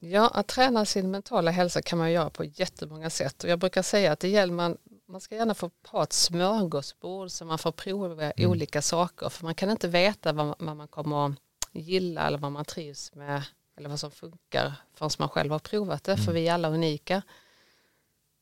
[0.00, 3.82] Ja, att träna sin mentala hälsa kan man göra på jättemånga sätt och jag brukar
[3.82, 4.76] säga att det gäller man,
[5.08, 8.50] man ska gärna få ha ett smörgåsbord så man får prova Mm.
[8.50, 11.32] olika saker för man kan inte veta vad, man- vad man kommer att
[11.72, 13.42] gilla eller vad man trivs med
[13.76, 16.34] eller vad som funkar förrän man själv har provat det för Mm.
[16.34, 17.22] vi är alla unika.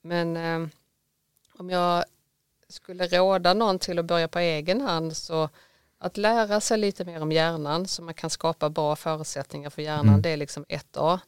[0.03, 0.69] Men eh,
[1.59, 2.05] om jag
[2.69, 5.49] skulle råda någon till att börja på egen hand så
[5.99, 10.09] att lära sig lite mer om hjärnan så man kan skapa bra förutsättningar för hjärnan
[10.09, 10.23] Mm.
[10.23, 11.21] det är liksom ett A.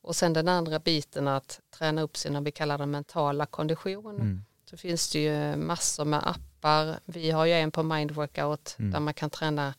[0.00, 4.14] Och sen den andra biten att träna upp sin, vi kallar det mentala kondition.
[4.14, 4.44] Mm.
[4.70, 7.00] Så finns det ju massor med appar.
[7.04, 8.90] Vi har ju en på Mind Workout Mm.
[8.90, 9.74] där man kan träna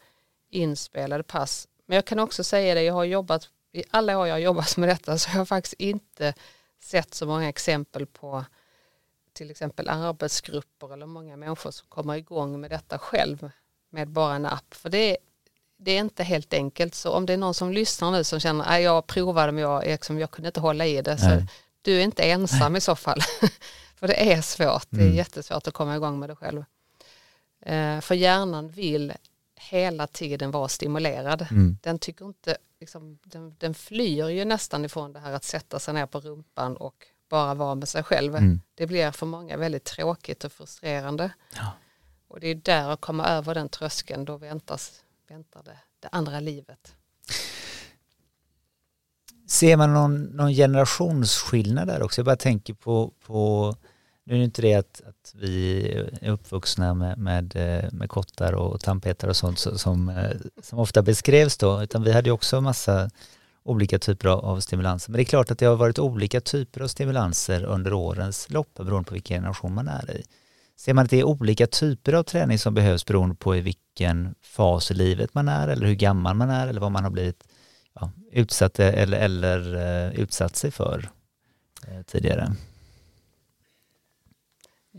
[0.50, 1.68] inspelade pass.
[1.86, 4.78] Men jag kan också säga det, jag har jobbat, i alla år jag har jobbat
[4.78, 6.34] med detta så har jag faktiskt inte
[6.84, 8.46] sett så många exempel på
[9.34, 13.52] till exempel arbetsgrupper eller många människor som kommer igång med detta själv
[13.90, 14.74] med bara en app.
[14.74, 15.18] För det,
[15.78, 16.96] det är inte helt enkelt.
[16.96, 19.86] Så om det är någon som lyssnar nu som känner att jag provade men jag,
[19.86, 21.18] liksom, jag kunde inte hålla i det.
[21.18, 21.46] Så Nej.
[21.82, 23.20] du är inte ensam i så fall.
[24.00, 24.88] för det är svårt.
[24.90, 25.16] Det är Mm.
[25.16, 26.64] jättesvårt att komma igång med det själv.
[27.62, 29.14] Eh, för hjärnan vill
[29.56, 31.48] hela tiden vara stimulerad.
[31.52, 31.78] Mm.
[31.82, 35.94] Den tycker inte, liksom, den, den flyr ju nästan ifrån det här att sätta sig
[35.94, 38.36] ner på rumpan och bara vara med sig själv.
[38.36, 38.62] Mm.
[38.76, 41.32] Det blir för många väldigt tråkigt och frustrerande.
[41.56, 41.72] Ja.
[42.28, 46.40] Och det är där att komma över den tröskeln, då väntas, väntar det, det andra
[46.40, 46.96] livet.
[49.48, 52.22] Ser man någon, någon generationsskillnad där också?
[52.22, 53.76] Jag bara tänker på, på
[54.26, 55.88] nu är det inte det att, att vi
[56.22, 61.02] är uppvuxna med, med, eh, med kottar och tandpetare och sånt som, eh, som ofta
[61.02, 63.10] beskrevs då, utan vi hade också massa
[63.64, 65.12] olika typer av, stimulanser.
[65.12, 68.74] Men det är klart att det har varit olika typer av stimulanser under årens lopp
[68.74, 70.24] beroende på vilken generation man är i.
[70.78, 74.36] Ser man att det är olika typer av träning som behövs beroende på i vilken
[74.42, 77.48] fas i livet man är eller hur gammal man är eller vad man har blivit
[77.94, 81.10] ja, utsatt eller, eller uh, utsatt sig för
[81.88, 82.56] uh, tidigare.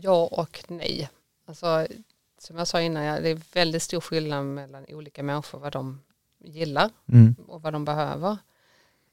[0.01, 1.09] Ja och nej.
[1.45, 1.87] Alltså,
[2.37, 6.01] som jag sa innan, det är väldigt stor skillnad mellan olika människor vad de
[6.43, 7.35] gillar Mm.
[7.47, 8.37] och vad de behöver.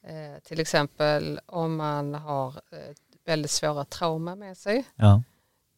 [0.03, 5.23] Eh, till exempel om man har eh, väldigt svåra trauma med sig, Ja.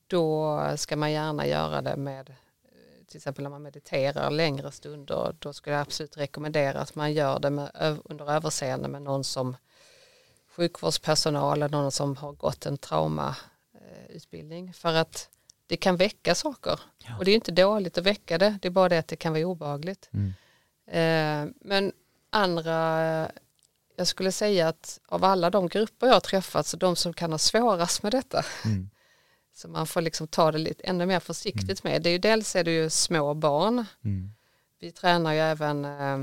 [0.07, 5.35] då ska man gärna göra det med eh, till exempel när man mediterar längre stunder,
[5.39, 9.55] då skulle jag absolut rekommendera att man gör det med, under överseende med någon som
[10.55, 12.77] sjukvårdspersonal eller någon som har gått en
[13.91, 15.29] traumautbildning för att
[15.67, 17.17] det kan väcka saker Ja.
[17.17, 19.33] och det är inte dåligt att väcka det, det är bara det att det kan
[19.33, 20.09] vara obehagligt.
[20.13, 20.33] Mm.
[20.87, 21.91] Eh, men
[22.29, 23.31] andra,
[23.95, 27.31] jag skulle säga att av alla de grupper jag har träffat så de som kan
[27.31, 28.89] ha svårast med detta mm.
[29.53, 31.93] så man får liksom ta det lite ännu mer försiktigt mm.
[31.93, 32.01] med.
[32.01, 33.85] Det är ju dels är det ju små barn.
[34.03, 34.31] Mm.
[34.79, 36.19] Vi tränar ju även eh,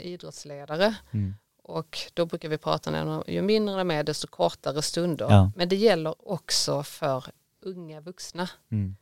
[0.00, 1.34] idrottsledare mm.
[1.62, 5.26] Och då brukar vi prata om ju mindre de är desto kortare stunder.
[5.30, 5.50] Ja.
[5.56, 7.24] Men det gäller också för
[7.60, 8.48] unga vuxna.
[8.70, 8.96] Mm.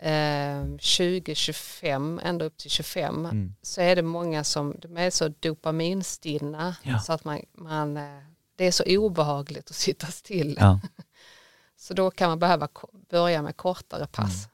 [0.00, 3.54] 20-25, ända upp till 25, mm.
[3.62, 6.98] så är det många som de är så dopaminstinna ja.
[6.98, 8.22] så att man, man, eh,
[8.56, 10.56] det är så obehagligt att sitta still.
[10.60, 10.80] Ja.
[11.76, 12.68] så då kan man behöva
[13.10, 14.44] börja med kortare pass.
[14.44, 14.50] Mm.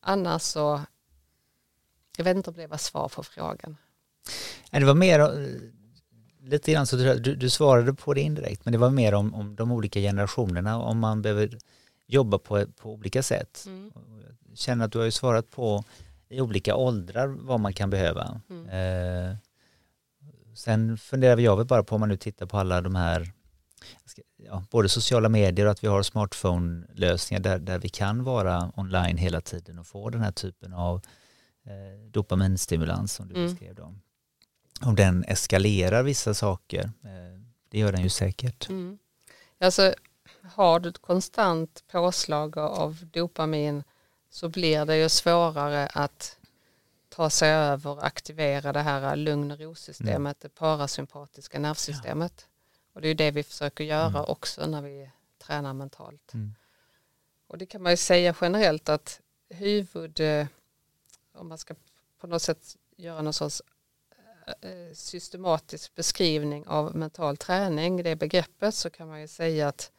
[0.00, 0.80] Annars så,
[2.16, 3.76] jag vet inte om det var svar på frågan.
[4.70, 5.26] Det var mer, eh,
[6.42, 9.56] lite grann så du, du svarade på det indirekt, men det var mer om, om
[9.56, 11.58] de olika generationerna, om man behöver
[12.06, 13.64] jobba på, på olika sätt.
[13.66, 13.90] Mm
[14.54, 15.84] känner att du har ju svarat på
[16.28, 18.40] i olika åldrar vad man kan behöva.
[18.50, 18.68] Mm.
[18.68, 19.36] Eh,
[20.54, 23.32] sen funderar jag väl bara på om man nu tittar på alla de här
[24.36, 29.16] ja, både sociala medier och att vi har smartphone-lösningar där, där vi kan vara online
[29.16, 30.96] hela tiden och få den här typen av
[31.64, 33.46] eh, dopaminstimulans som du mm.
[33.46, 33.94] beskrev då.
[34.84, 38.68] Om den eskalerar vissa saker, eh, det gör den ju säkert.
[38.68, 38.98] Mm.
[39.60, 39.94] Alltså,
[40.42, 43.82] har du ett konstant påslag av dopamin
[44.30, 46.38] så blir det ju svårare att
[47.08, 50.34] ta sig över och aktivera det här lugn och ro-systemet, mm.
[50.40, 52.32] det parasympatiska nervsystemet.
[52.36, 52.46] Ja.
[52.92, 54.24] Och det är det vi försöker göra mm.
[54.28, 56.34] också när vi tränar mentalt.
[56.34, 56.54] Mm.
[57.46, 60.46] Och det kan man ju säga generellt att huvud, eh,
[61.34, 61.74] om man ska
[62.20, 63.62] på något sätt göra någon sorts
[64.92, 69.90] systematisk beskrivning av mental träning, det begreppet, så kan man ju säga att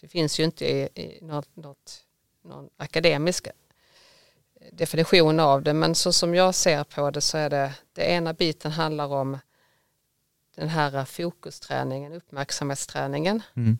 [0.00, 2.04] det finns ju inte i, i något, något,
[2.42, 3.48] någon akademisk
[4.72, 8.32] definition av det men så som jag ser på det så är det, det ena
[8.32, 9.38] biten handlar om
[10.56, 13.42] den här fokusträningen, uppmärksamhetsträningen.
[13.56, 13.78] Mm.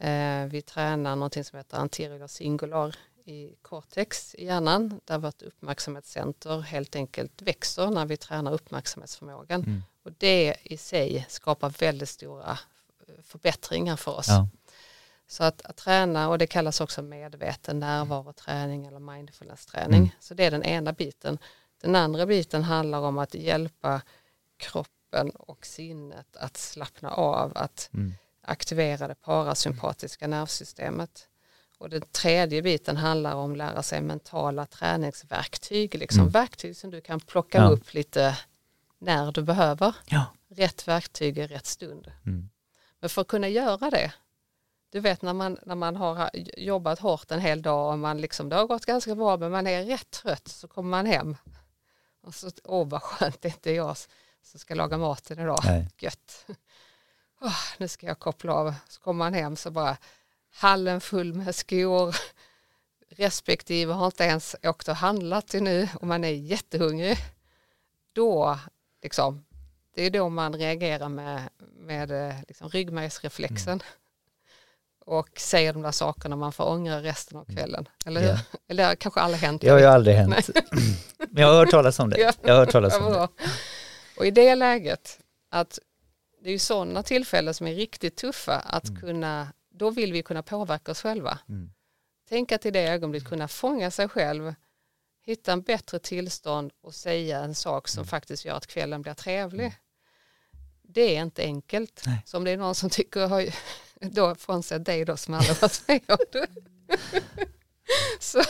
[0.00, 6.60] Eh, vi tränar någonting som heter anterior singular i cortex i hjärnan där vårt uppmärksamhetscenter
[6.60, 9.62] helt enkelt växer när vi tränar uppmärksamhetsförmågan.
[9.62, 9.82] Mm.
[10.02, 12.58] Och det i sig skapar väldigt stora
[13.22, 14.28] förbättringar för oss.
[14.28, 14.48] Ja.
[15.26, 19.98] Så att, att, träna, och det kallas också medveten närvaroträning eller mindfulness-träning.
[19.98, 20.10] Mm.
[20.20, 21.38] Så det är den ena biten.
[21.80, 24.02] Den andra biten handlar om att hjälpa
[24.56, 28.14] kroppen och sinnet att slappna av, att mm.
[28.42, 31.28] aktivera det parasympatiska nervsystemet.
[31.80, 36.32] Och den tredje biten handlar om att lära sig mentala träningsverktyg, liksom mm.
[36.32, 37.68] verktyg som du kan plocka ja.
[37.68, 38.38] upp lite
[38.98, 39.94] när du behöver.
[40.06, 40.24] Ja.
[40.48, 42.12] Rätt verktyg i rätt stund.
[42.26, 42.50] Mm.
[43.00, 44.12] Men för att kunna göra det
[44.90, 48.48] du vet när man, när man har jobbat hårt en hel dag och man liksom,
[48.48, 51.36] det har gått ganska bra men man är rätt trött så kommer man hem.
[52.22, 53.96] Och så, åh vad skönt, det är inte jag
[54.42, 55.60] som ska laga maten idag.
[55.64, 55.88] Nej.
[55.98, 56.46] Gött.
[57.40, 58.74] Oh, nu ska jag koppla av.
[58.88, 59.96] Så kommer man hem så bara
[60.52, 62.16] hallen full med skor.
[63.08, 67.18] Respektive har inte ens åkt och handlat till nu och man är jättehungrig.
[68.12, 68.58] Då,
[69.02, 69.44] liksom,
[69.94, 73.72] det är då man reagerar med, med eh, liksom, ryggmärgsreflexen.
[73.72, 73.86] Mm
[75.10, 77.88] och säger de där sakerna man får ångra resten av kvällen.
[78.06, 78.40] Eller, yeah.
[78.68, 79.62] eller det har kanske aldrig hänt.
[79.62, 80.50] Det har ju aldrig hänt.
[81.30, 82.34] Men jag har hört talas om det.
[82.42, 83.28] Jag har hört talas om det.
[84.16, 85.18] Och i det läget,
[85.50, 85.78] att
[86.42, 89.00] det är ju sådana tillfällen som är riktigt tuffa att mm.
[89.00, 91.38] kunna, då vill vi kunna påverka oss själva.
[91.48, 91.70] Mm.
[92.28, 94.54] Tänk att i det ögonblicket kunna fånga sig själv,
[95.22, 98.08] hitta en bättre tillstånd och säga en sak som mm.
[98.08, 99.64] faktiskt gör att kvällen blir trevlig.
[99.64, 99.78] Mm.
[100.82, 102.02] Det är inte enkelt.
[102.06, 102.22] Nej.
[102.26, 103.54] Så om det är någon som tycker
[104.00, 106.46] då frånsett dig då som aldrig varit med om
[108.20, 108.42] så,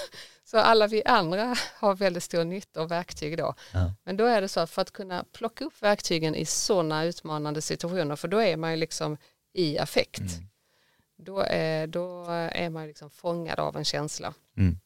[0.44, 3.54] så alla vi andra har väldigt stor nytta av verktyg då.
[3.72, 3.94] Ja.
[4.04, 7.62] Men då är det så att för att kunna plocka upp verktygen i sådana utmanande
[7.62, 9.16] situationer, för då är man ju liksom
[9.52, 10.20] i affekt.
[10.20, 10.49] Mm.
[11.22, 14.34] Då, är, då är man liksom fångad av en känsla.
[14.56, 14.78] Mm.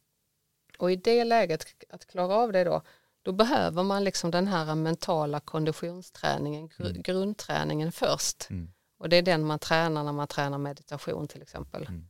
[0.78, 2.82] Och i det läget, att klara av det då,
[3.22, 7.02] då behöver man liksom den här mentala konditionsträningen, gr mm.
[7.02, 8.50] grundträningen först.
[8.50, 8.72] Mm.
[8.98, 11.86] Och det är den man tränar när man tränar meditation till exempel.
[11.86, 12.08] Mm.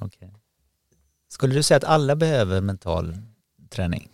[0.00, 0.28] Okay.
[1.28, 3.16] Skulle du säga att alla behöver mental
[3.68, 4.08] träning?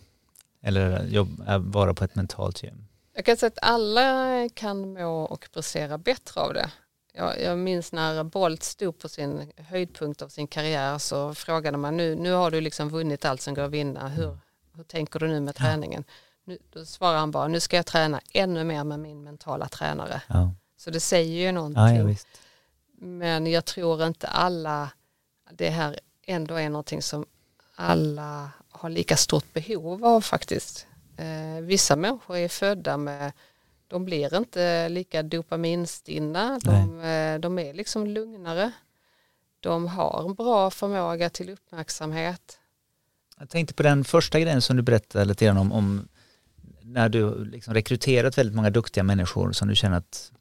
[0.61, 2.87] Eller jobb, vara på ett mentalt gym?
[3.13, 6.71] Jag kan säga att alla kan må och prestera bättre av det.
[7.15, 11.97] Jag, jag minns när Bolt stod på sin höjdpunkt av sin karriär så frågade man
[11.97, 14.39] nu, nu har du liksom vunnit allt som går att vinna, hur, mm.
[14.73, 16.03] hur tänker du nu med träningen?
[16.07, 16.13] Ja.
[16.45, 20.21] Nu, då svarar han bara, nu ska jag träna ännu mer med min mentala tränare.
[20.27, 20.53] Ja.
[20.77, 21.95] Så det säger ju någonting.
[21.95, 22.15] Ja, ja,
[22.99, 24.89] Men jag tror inte alla,
[25.51, 27.25] det här ändå är någonting som
[27.75, 30.87] alla har lika stort behov av faktiskt.
[31.17, 33.31] Eh, vissa människor är födda med
[33.93, 38.71] de blir inte lika dopaminstinna, de, eh, de är liksom lugnare.
[39.59, 42.59] De har en bra förmåga till uppmärksamhet.
[43.39, 46.07] Jag tänkte på den första grejen som du berättade lite grann om, om
[46.81, 50.31] när du liksom rekryterat väldigt många duktiga människor som du känner att,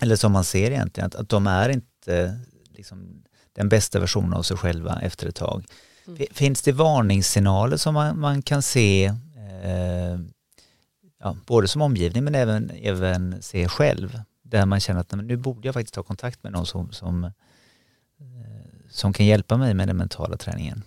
[0.00, 3.22] eller som man ser egentligen, att, att de är inte liksom,
[3.52, 5.64] den bästa versionen av sig själva efter ett tag.
[6.06, 6.26] Mm.
[6.30, 10.18] Finns det varningssignaler som man, man kan se, eh,
[11.26, 15.68] ja, både som omgivning men även, även se själv, där man känner att nu borde
[15.68, 17.30] jag faktiskt ta kontakt med någon som, som, eh,
[18.90, 20.82] som kan hjälpa mig med den mentala träningen?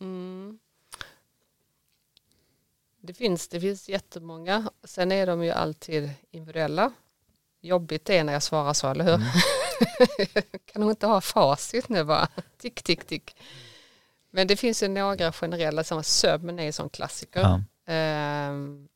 [0.00, 0.58] Mm.
[3.00, 6.92] Det, finns, det finns jättemånga, sen är de ju alltid individuella.
[7.60, 9.14] Jobbigt är när jag svarar så, eller hur?
[9.14, 9.28] Mm.
[10.72, 13.36] kan nog inte ha facit nu bara, tick, tick, tick.
[14.30, 17.40] Men det finns ju några generella, som sömn är en sån klassiker.
[17.40, 17.62] Ja.
[17.92, 18.88] Ehm,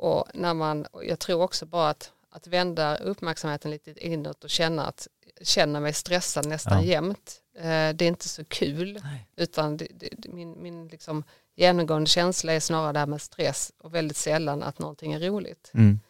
[0.00, 4.86] och när man, jag tror också bara att, att vända uppmärksamheten lite inåt och känna
[4.86, 5.08] att
[5.42, 6.84] känna mig stressad nästan ja.
[6.84, 7.40] jämt.
[7.58, 9.26] Ehm, det är inte så kul, Nej.
[9.36, 13.94] utan det, det, min, min liksom genomgående känsla är snarare det här med stress och
[13.94, 15.70] väldigt sällan att någonting är roligt.
[15.74, 16.00] Mm.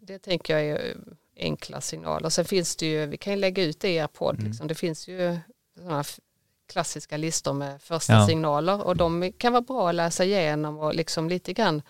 [0.00, 0.96] Det tänker jag är
[1.36, 2.28] enkla signaler.
[2.28, 4.46] Sen finns det ju, vi kan ju lägga ut det i er podd, mm.
[4.46, 4.68] liksom.
[4.68, 5.38] det finns ju
[5.76, 6.04] sådana
[6.72, 8.26] klassiska listor med första ja.
[8.26, 11.82] signaler och de kan vara bra att läsa igenom och liksom lite grann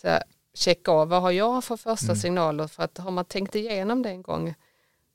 [0.00, 0.22] så här,
[0.58, 2.16] checka av vad har jag för första mm.
[2.16, 4.54] signaler för att har man tänkt igenom det en gång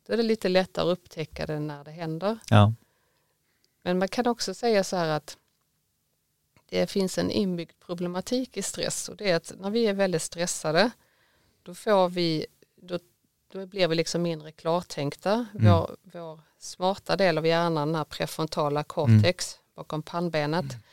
[0.08, 2.38] då är det lite lättare att upptäcka det när det händer.
[2.49, 2.73] Ja.
[3.82, 5.38] Men man kan också säga så här att
[6.69, 10.21] det finns en inbyggd problematik i stress och det är att när vi är väldigt
[10.21, 10.91] stressade
[11.63, 12.99] då får vi, då,
[13.51, 15.45] då blir vi liksom mindre klartänkta.
[15.53, 15.71] Mm.
[15.71, 19.63] Vår, vår smarta del av hjärnan, den här prefrontala cortex mm.
[19.75, 20.84] bakom pannbenet, mm.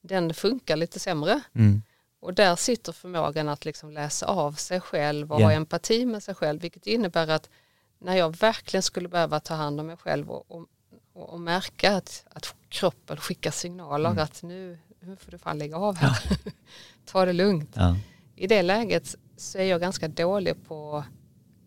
[0.00, 1.40] den funkar lite sämre.
[1.52, 1.82] Mm.
[2.20, 5.50] Och där sitter förmågan att liksom läsa av sig själv och yeah.
[5.50, 7.50] ha empati med sig själv, vilket innebär att
[7.98, 10.66] när jag verkligen skulle behöva ta hand om mig själv och, och,
[11.12, 14.22] och märka att, att kroppen skickar signaler mm.
[14.22, 16.50] att nu, nu får du fan lägga av här, ja.
[17.04, 17.70] ta det lugnt.
[17.74, 17.96] Ja.
[18.36, 21.04] I det läget så är jag ganska dålig på att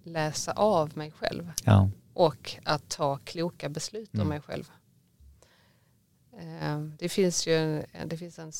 [0.04, 1.52] läsa av mig själv.
[1.64, 4.22] Ja och att ta kloka beslut mm.
[4.22, 4.72] om mig själv.
[6.40, 8.52] Ehm, det finns ju en, det finns en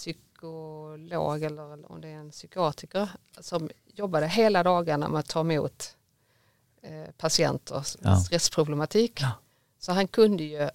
[0.42, 5.98] psykolog eller om det är en psykiatriker som jobbade hela dagarna med att ta emot
[6.82, 8.16] eh, patienters ja.
[8.16, 9.22] stressproblematik.
[9.22, 9.32] Ja.
[9.80, 10.70] Så han kunde ju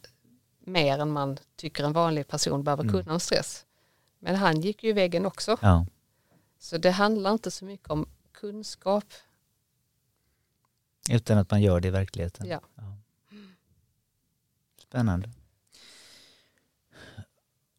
[0.59, 2.93] mer än man tycker en vanlig person behöver mm.
[2.93, 3.67] kunna om stress.
[4.19, 5.57] Men han gick ju i väggen också.
[5.63, 5.87] Ja.
[6.59, 9.05] Så det handlar inte så mycket om kunskap
[11.11, 12.47] utan att man gör det i verkligheten.
[12.47, 12.61] Ja.
[12.75, 12.97] ja.
[14.79, 15.31] Spännande.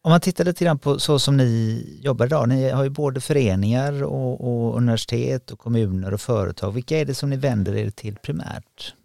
[0.07, 3.21] Om man tittar lite grann på så som ni jobbar idag, ni har ju både
[3.21, 6.71] föreningar och, och, universitet och kommuner och företag.
[6.71, 8.95] Vilka är det som ni vänder er till primärt?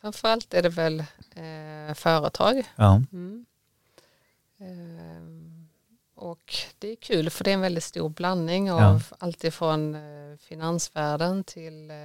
[0.00, 1.00] Framförallt är det väl
[1.34, 2.62] eh, företag.
[2.76, 3.02] Ja.
[3.12, 3.46] Mm.
[4.60, 5.22] Eh,
[6.14, 9.00] och det är kul för det är en väldigt stor blandning av ja.
[9.18, 11.96] allt ifrån eh, finansvärlden till eh,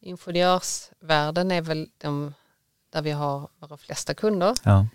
[0.00, 2.34] ingenjörsvärlden är väl de
[2.90, 4.54] där vi har våra flesta kunder.
[4.62, 4.86] Ja.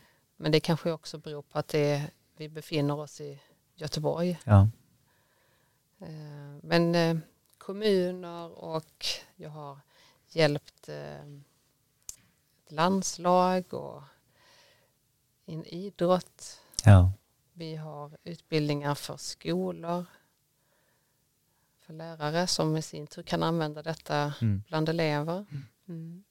[0.42, 3.40] Men det kanske också beror på att det, vi befinner oss i
[3.76, 4.40] Göteborg.
[4.44, 4.70] Ja.
[6.00, 7.18] Eh, men eh,
[7.58, 9.80] kommuner och jag har
[10.28, 11.40] hjälpt eh,
[12.68, 14.04] landslag och
[15.46, 16.62] in idrott.
[16.86, 17.12] Ja.
[17.54, 20.06] Vi har utbildningar för skolor
[21.80, 24.64] för lärare som i sin tur kan använda detta mm.
[24.68, 25.46] bland elever.
[25.88, 26.24] Mm.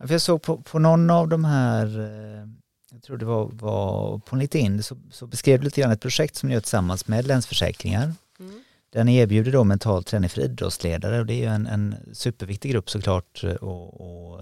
[0.00, 0.12] Mm.
[0.12, 2.48] jag såg på, på någon av de här, eh,
[2.90, 6.36] jag tror det var, var på LinkedIn, så, så beskrev du lite grann ett projekt
[6.36, 8.12] som ni gör tillsammans med Länsförsäkringar.
[8.38, 8.62] Mm.
[9.06, 12.90] Ni erbjuder då mental träning för idrottsledare och det är ju en, en superviktig grupp
[12.90, 13.58] såklart att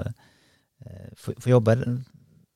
[0.00, 0.12] eh,
[1.16, 1.76] få, få jobba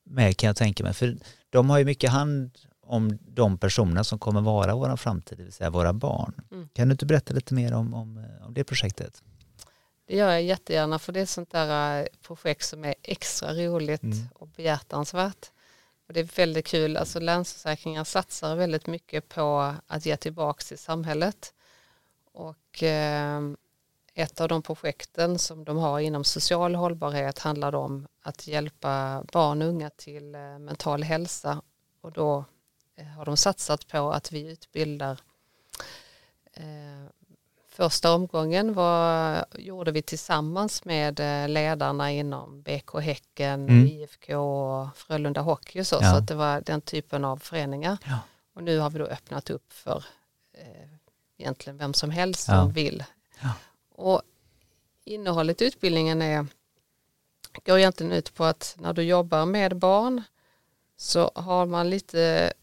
[0.05, 0.93] med kan jag tänka mig.
[0.93, 1.17] För
[1.49, 2.51] de har ju mycket hand
[2.81, 6.33] om de personerna som kommer vara vår framtid, det vill säga våra barn.
[6.51, 6.69] Mm.
[6.73, 9.23] Kan du inte berätta lite mer om, om, eh, om det projektet?
[10.09, 13.53] Det gör jag jättegärna för det är ett sånt där eh, projekt som är extra
[13.53, 14.29] roligt mm.
[14.33, 15.51] och behjärtansvärt.
[16.07, 20.77] Och det är väldigt kul, alltså Länsförsäkringar satsar väldigt mycket på att ge tillbaka till
[20.77, 21.53] samhället.
[22.31, 23.41] Och eh,
[24.13, 29.61] ett av de projekten som de har inom social hållbarhet handlar om att hjälpa barn
[29.61, 31.61] och unga till eh, mental hälsa
[32.01, 32.45] och då
[33.17, 35.19] har de satsat på att vi utbildar
[36.53, 37.18] eh,
[37.79, 43.87] Första omgången var, gjorde vi tillsammans med eh, ledarna inom BK Häcken, mm.
[43.87, 45.83] IFK och Frölunda Hockey.
[45.83, 46.11] Så, ja.
[46.11, 47.97] så att det var den typen av föreningar.
[48.05, 48.19] Ja.
[48.53, 50.05] Och nu har vi då öppnat upp för
[50.53, 50.89] eh,
[51.37, 52.53] egentligen vem som helst Ja.
[52.53, 53.03] som vill.
[53.95, 54.21] Och
[55.05, 56.47] innehållet i utbildningen är,
[57.65, 60.23] går egentligen ut på att när du jobbar med barn
[60.97, 62.53] så har man lite,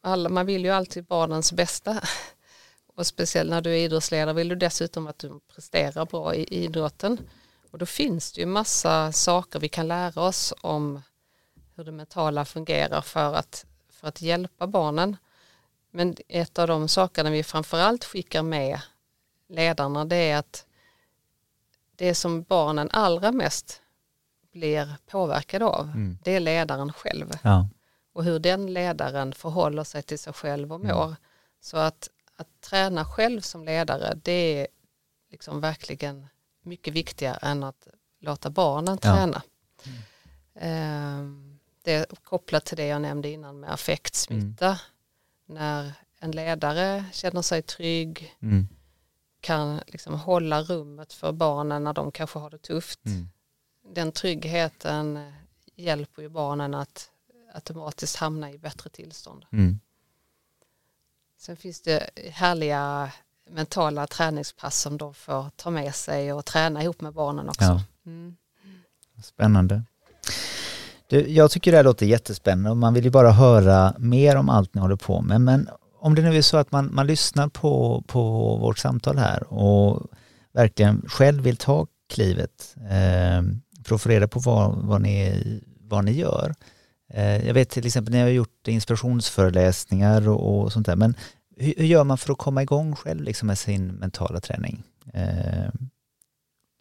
[0.00, 2.00] alla, man vill ju alltid barnens bästa.
[2.94, 7.28] Och speciellt när du är idrottsledare vill du dessutom att du presterar bra i idrotten.
[7.70, 11.02] Och då finns det ju massa saker vi kan lära oss om
[11.74, 15.16] hur det mentala fungerar för att, för att hjälpa barnen.
[15.90, 18.80] Men ett av de sakerna vi framförallt skickar med
[19.48, 20.66] ledarna det är att
[21.96, 23.82] det som barnen allra mest
[24.52, 26.18] blir påverkade av Mm.
[26.24, 27.68] det är ledaren själv Ja.
[28.12, 31.16] och hur den ledaren förhåller sig till sig själv och mår.
[31.60, 32.08] Så att,
[32.40, 34.66] att träna själv som ledare det är
[35.30, 36.26] liksom verkligen
[36.62, 37.88] mycket viktigare än att
[38.20, 39.16] låta barnen Ja.
[39.16, 39.42] träna.
[40.54, 41.46] Ehm,
[41.82, 44.80] Det är kopplat till det jag nämnde innan med affektsmitta.
[45.46, 48.68] När en ledare känner sig trygg, Mm.
[49.40, 53.04] kan liksom hålla rummet för barnen när de kanske har det tufft.
[53.06, 53.28] Mm.
[53.94, 55.32] Den tryggheten
[55.76, 57.10] hjälper ju barnen att
[57.54, 59.46] automatiskt hamna i bättre tillstånd.
[59.52, 59.80] Mm.
[61.40, 63.10] Sen finns det härliga
[63.50, 67.64] mentala träningspass som de får ta med sig och träna ihop med barnen också.
[67.64, 67.82] Ja.
[68.06, 68.36] Mm.
[69.22, 69.82] Spännande.
[71.06, 74.48] Du, jag tycker det här låter jättespännande och man vill ju bara höra mer om
[74.48, 75.40] allt ni håller på med.
[75.40, 75.68] Men
[75.98, 80.06] om det nu är så att man, man lyssnar på, på vårt samtal här och
[80.52, 83.42] verkligen själv vill ta klivet eh,
[83.84, 85.42] för att få reda på vad, vad, ni,
[85.80, 86.54] vad ni gör.
[87.10, 90.96] Eh, jag vet till exempel när jag har gjort inspirationsföreläsningar och, och sånt där.
[90.96, 91.14] Men
[91.56, 94.82] hur, hur gör man för att komma igång själv liksom med sin mentala träning?
[95.14, 95.68] Eh,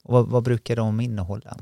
[0.03, 1.57] och vad, vad brukar de innehålla?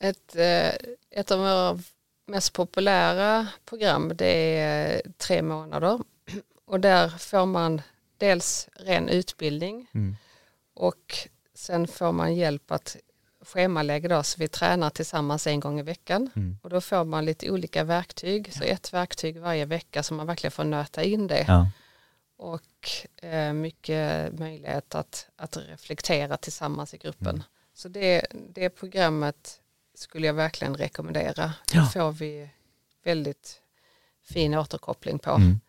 [0.00, 0.70] Ett, eh,
[1.10, 1.78] ett av våra
[2.26, 6.00] mest populära program det är tre månader
[6.66, 7.82] och där får man
[8.18, 10.16] dels ren utbildning Mm.
[10.74, 12.96] och sen får man hjälp att
[13.44, 16.58] schemalägga då, så vi tränar tillsammans en gång i veckan Mm.
[16.62, 20.50] och då får man lite olika verktyg, så ett verktyg varje vecka så man verkligen
[20.52, 21.68] får nöta in det Ja.
[22.36, 22.90] och
[23.24, 27.28] eh, mycket möjlighet att, att reflektera tillsammans i gruppen.
[27.34, 27.42] Mm.
[27.74, 29.60] Så det, det programmet
[29.94, 31.52] skulle jag verkligen rekommendera.
[31.72, 31.80] Ja.
[31.80, 32.48] Det får vi
[33.04, 33.60] väldigt
[34.22, 35.30] fin återkoppling på.
[35.30, 35.60] Mm.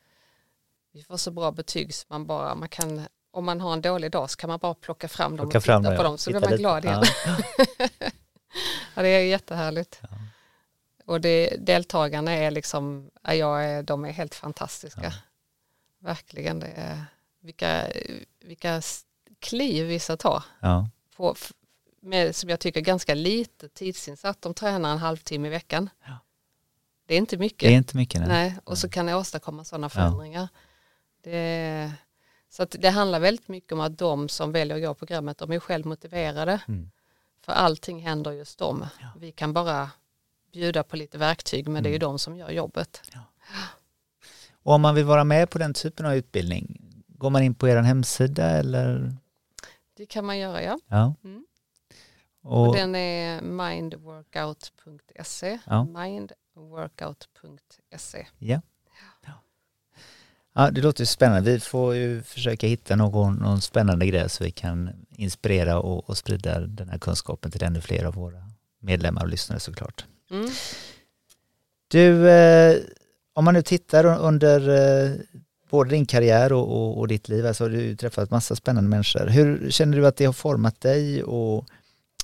[0.91, 4.11] Vi får så bra betyg så man bara, man kan, om man har en dålig
[4.11, 6.03] dag så kan man bara plocka fram dem Plocka och titta fram på ja.
[6.03, 6.61] dem så Titta blir man lite.
[6.61, 7.03] glad igen.
[7.25, 8.09] Ja.
[8.93, 9.99] Ja, det är jättehärligt.
[10.01, 10.07] Ja.
[11.05, 15.13] Och det, deltagarna är liksom, ja, jag är, de är helt fantastiska.
[15.99, 17.05] Verkligen, det är,
[17.41, 17.87] vilka,
[18.45, 18.81] vilka
[19.39, 20.43] kliv vissa tar.
[21.15, 21.35] På,
[22.01, 24.41] med, som jag tycker ganska lite tidsinsatt.
[24.41, 25.89] De tränar en halvtimme i veckan.
[27.05, 27.59] Det är inte mycket.
[27.59, 28.21] Det är inte mycket.
[28.21, 28.29] Nej.
[28.29, 30.47] Nej, och så kan jag åstadkomma sådana förändringar.
[31.23, 31.91] Det,
[32.55, 35.51] så att det handlar väldigt mycket om att de som väljer att gå programmet, de
[35.51, 36.61] är själv motiverade.
[36.67, 36.91] Mm.
[37.41, 38.85] För allting händer just dem.
[39.01, 39.07] Ja.
[39.19, 39.91] Vi kan bara
[40.53, 42.07] bjuda på lite verktyg men det är ju Mm.
[42.07, 43.01] de som gör jobbet.
[44.63, 47.67] Och om man vill vara med på den typen av utbildning, går man in på
[47.67, 49.15] er hemsida eller?
[49.93, 50.79] Det kan man göra ja.
[50.87, 51.13] Ja.
[51.23, 51.45] Mm.
[52.41, 55.59] Och, Och den är mindworkout.se.
[55.65, 55.83] Ja.
[55.85, 58.27] Mindworkout.se.
[58.37, 58.61] ja.
[60.55, 61.51] Ja, det låter spännande.
[61.51, 66.17] Vi får ju försöka hitta någon, någon spännande grej så vi kan inspirera och, och
[66.17, 68.43] sprida den här kunskapen till ännu fler av våra
[68.81, 70.05] medlemmar och lyssnare såklart.
[70.31, 70.49] Mm.
[71.87, 72.77] Du, eh,
[73.33, 75.11] om man nu tittar under eh,
[75.69, 79.27] både din karriär och, och, och ditt liv, alltså har du träffat massa spännande människor.
[79.27, 81.65] Hur känner du att det har format dig och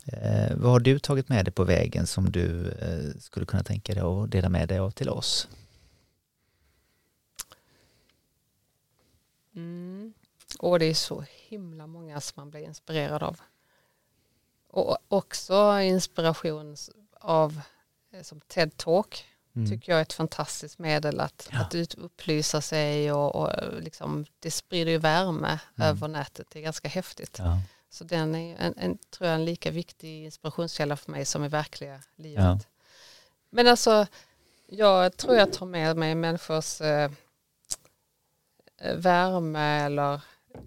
[0.06, 3.94] eh, vad har du tagit med dig på vägen som du eh, skulle kunna tänka
[3.94, 5.48] dig att dela med dig av till oss?
[9.56, 10.14] Mm.
[10.60, 13.40] Och det är så himla många som man blir inspirerad av.
[14.68, 16.76] Och också inspiration
[17.20, 17.62] av
[18.14, 19.26] eh, som TED Talk
[19.56, 19.70] Mm.
[19.70, 21.60] tycker jag är ett fantastiskt medel att, Ja.
[21.62, 25.90] att upplysa sig och, och liksom, det sprider ju värme Mm.
[25.90, 26.48] över nätet.
[26.52, 27.36] Det är ganska häftigt.
[27.40, 27.58] Ja.
[27.90, 31.48] Så den är en, en, tror jag en lika viktig inspirationskälla för mig som i
[31.48, 32.44] verkliga livet.
[32.44, 32.60] Ja.
[33.50, 34.08] Men alltså,
[34.68, 37.12] jag tror jag tar med mig människors eh, eh,
[38.96, 40.14] värme eller
[40.54, 40.60] eh,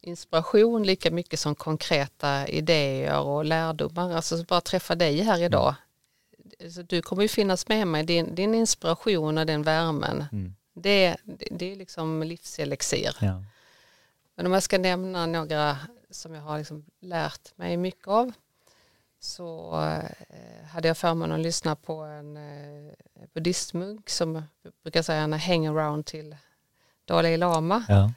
[0.00, 4.12] inspiration lika mycket som konkreta idéer och lärdomar.
[4.12, 5.74] Alltså bara träffa dig här idag.
[6.74, 10.24] Så du kommer ju finnas med mig, din, din inspiration och den värmen.
[10.32, 10.54] Mm.
[10.74, 13.16] Det, det, det är liksom livselixir.
[13.20, 13.42] Ja.
[14.34, 15.78] Men om jag ska nämna några
[16.10, 18.32] som jag har liksom lärt mig mycket av
[19.20, 19.80] så
[20.28, 22.92] eh, hade jag förmånen att lyssna på en eh,
[23.34, 24.42] buddhistmunk som
[24.82, 26.36] brukar säga en hangaround till
[27.04, 28.12] Dalai Lama Ja.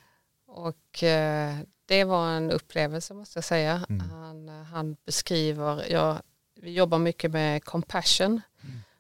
[0.47, 3.85] Och eh, det var en upplevelse måste jag säga.
[3.89, 4.09] Mm.
[4.09, 6.21] Han, han beskriver, jag,
[6.55, 8.41] vi jobbar mycket med compassion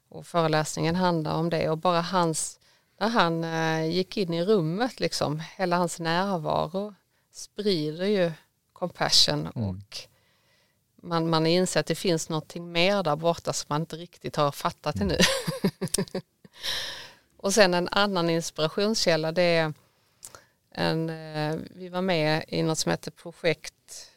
[0.09, 2.59] och föreläsningen handlar om det och bara hans,
[2.99, 6.95] när han eh, gick in i rummet liksom, hela hans närvaro
[7.31, 8.31] sprider ju
[8.73, 9.69] compassion Mm.
[9.69, 9.97] och
[11.01, 14.51] man, man inser att det finns någonting mer där borta som man inte riktigt har
[14.51, 15.17] fattat ännu.
[17.37, 19.73] och sen en annan inspirationskälla det är
[20.71, 24.11] en, eh, vi var med i något som heter projekt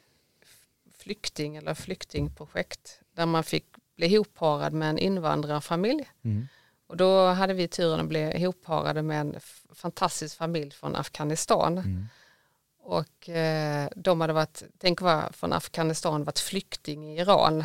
[0.98, 3.64] flykting eller flyktingprojekt där man fick
[3.96, 6.08] bli ihopparad med en invandrarfamilj.
[6.22, 6.48] Mm.
[6.86, 9.36] Och då hade vi turen att bli ihopparade med en
[9.74, 11.78] fantastisk familj från Afghanistan.
[11.78, 12.06] Mm.
[12.82, 17.64] Och eh, de hade varit, tänk vad från Afghanistan varit flykting i Iran.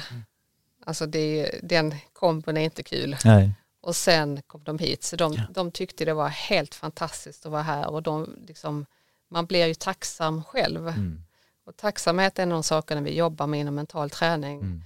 [0.86, 3.18] Alltså det, den kombon är inte kul.
[3.26, 3.52] Nej.
[3.86, 5.04] Och sen kom de hit.
[5.04, 5.42] Så de, Ja.
[5.50, 7.90] de tyckte det var helt fantastiskt att vara här.
[7.90, 8.86] Och de, liksom,
[9.30, 10.88] man blir ju tacksam själv.
[10.88, 11.22] Mm.
[11.66, 14.62] Och tacksamhet är en av de sakerna vi jobbar med inom mental träning.
[14.62, 14.82] Mm.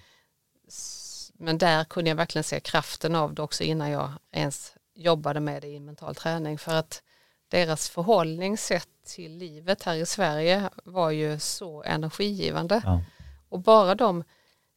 [1.34, 5.62] Men där kunde jag verkligen se kraften av det också innan jag ens jobbade med
[5.62, 6.58] det i mental träning.
[6.58, 7.04] För att
[7.47, 12.82] deras förhållningssätt till livet här i Sverige var ju så energigivande.
[12.86, 13.02] Ja.
[13.50, 14.24] Och bara de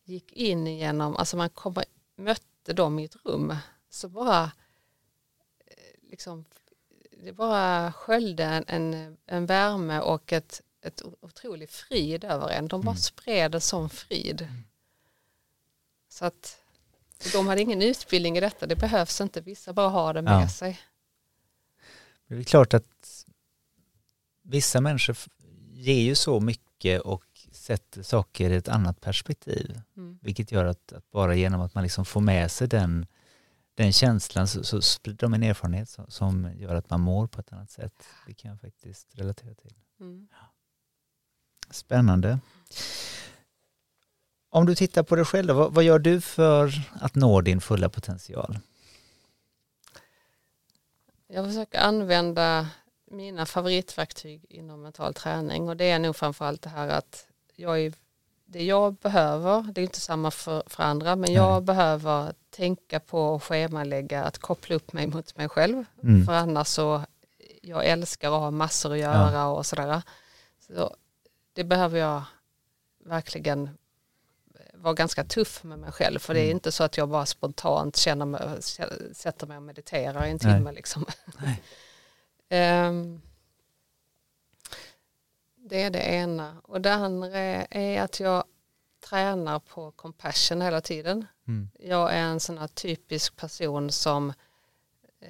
[0.05, 1.77] gick in igenom, alltså man kom,
[2.16, 3.57] mötte dem i ett rum
[3.95, 4.45] så bara
[5.66, 6.45] eh, liksom,
[7.24, 12.68] det bara sköljde en, en, värme och ett, ett otrolig frid över en.
[12.68, 12.97] De bara Mm.
[13.01, 14.49] spred en sån frid.
[16.09, 16.59] Så att
[17.32, 20.49] de hade ingen utbildning i detta, det behövs inte, vissa bara har det med Ja.
[20.49, 20.80] sig.
[22.26, 23.24] Det är klart att
[24.43, 25.16] vissa människor
[25.72, 29.80] ger ju så mycket och sätter saker i ett annat perspektiv.
[29.97, 30.18] Mm.
[30.22, 33.07] Vilket gör att, att bara genom att man liksom får med sig den,
[33.75, 37.41] den känslan så, så sprider de en erfarenhet som, som gör att man mår på
[37.41, 38.05] ett annat sätt.
[38.27, 39.75] Det kan jag faktiskt relatera till.
[40.01, 40.29] Mm.
[41.70, 42.39] Spännande.
[44.51, 47.61] Om du tittar på dig själv, då, vad, vad gör du för att nå din
[47.61, 48.59] fulla potential?
[51.27, 52.68] Jag försöker använda
[53.11, 57.93] mina favoritverktyg inom mental träning och det är nog framförallt det här att jag är,
[58.45, 61.62] det jag behöver, det är inte samma för, för andra, men jag Nej.
[61.62, 65.84] behöver tänka på och schemalägga att koppla upp mig mot mig själv.
[66.03, 66.24] Mm.
[66.26, 67.03] För annars så,
[67.62, 70.03] jag älskar att ha massor att göra och sådär.
[70.61, 70.96] Så
[71.53, 72.22] det behöver jag
[73.05, 73.78] verkligen
[74.74, 76.18] vara ganska tuff med mig själv.
[76.18, 76.57] För det är Mm.
[76.57, 78.62] inte så att jag bara spontant känner mig,
[79.14, 80.55] sätter mig och mediterar i en Nej.
[80.57, 80.72] timme.
[80.72, 81.05] Liksom.
[81.40, 81.62] Nej.
[82.48, 83.20] Ehm,
[85.57, 86.57] det är det ena.
[86.64, 87.38] Och det andra
[87.70, 88.44] är att jag
[89.09, 91.26] tränar på compassion hela tiden.
[91.49, 91.68] Mm.
[91.78, 94.32] Jag är en sån här typisk person som
[95.20, 95.28] eh,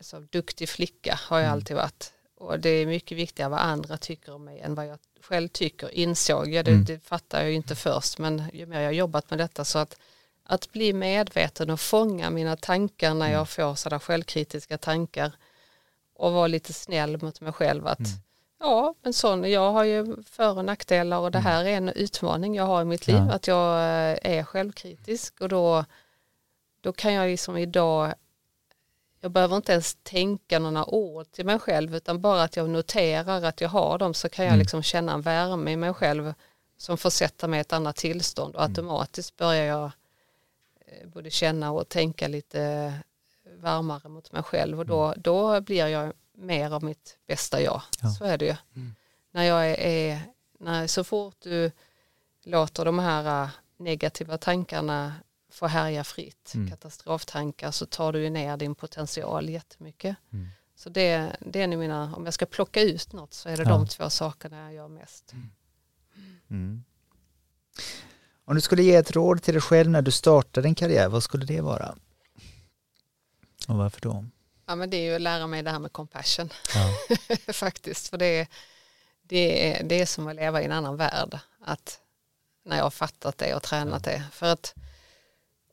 [0.00, 1.52] så duktig flicka har jag Mm.
[1.54, 2.12] alltid varit.
[2.36, 5.94] Och det är mycket viktigare vad andra tycker om mig än vad jag själv tycker,
[5.94, 6.64] insåg jag.
[6.64, 6.84] Det, Mm.
[6.84, 9.78] det fattar jag ju inte först, men ju mer jag har jobbat med detta så
[9.78, 9.96] att
[10.50, 13.32] att bli medveten och fånga mina tankar när Mm.
[13.38, 15.32] jag får sådana självkritiska tankar
[16.14, 18.10] och vara lite snäll mot mig själv att Mm.
[18.58, 22.54] Ja, men sån, jag har ju för och nackdelar och det här är en utmaning
[22.54, 23.32] jag har i mitt liv, Ja.
[23.32, 25.84] att jag eh, är självkritisk och då,
[26.80, 28.14] då kan jag liksom idag
[29.20, 33.42] jag behöver inte ens tänka några ord till mig själv utan bara att jag noterar
[33.42, 34.58] att jag har dem så kan jag Mm.
[34.60, 36.34] liksom känna en värme i mig själv
[36.76, 38.70] som får sätta mig i ett annat tillstånd och Mm.
[38.72, 39.84] automatiskt börjar jag
[40.86, 42.92] eh, både känna och tänka lite
[43.60, 47.74] varmare mot mig själv och då, då blir jag mer av mitt bästa jag.
[47.74, 47.82] Mm.
[48.02, 48.10] Ja.
[48.10, 48.56] Så är det ju.
[48.76, 48.94] Mm.
[49.30, 50.20] När jag är, är
[50.60, 51.72] när, så fort du
[52.44, 55.14] låter de här äh, negativa tankarna
[55.50, 56.70] få härja fritt, Mm.
[56.70, 60.16] katastroftankar, så tar du ju ner din potential jättemycket.
[60.32, 60.48] Mm.
[60.76, 63.62] Så det, det är nu mina, om jag ska plocka ut något så är det
[63.62, 63.68] Ja.
[63.68, 65.32] de två sakerna jag gör mest.
[66.50, 66.84] Mm.
[68.44, 71.22] Om du skulle ge ett råd till dig själv när du startade din karriär, vad
[71.22, 71.94] skulle det vara?
[73.68, 74.24] Och varför då?
[74.68, 77.52] Ja men det är ju att lära mig det här med compassion Ja.
[77.52, 78.08] faktiskt.
[78.08, 78.46] För det är,
[79.22, 81.38] det, är, det är som att leva i en annan värld.
[81.60, 82.00] Att
[82.64, 84.22] när jag har fattat det och tränat det.
[84.32, 84.74] För att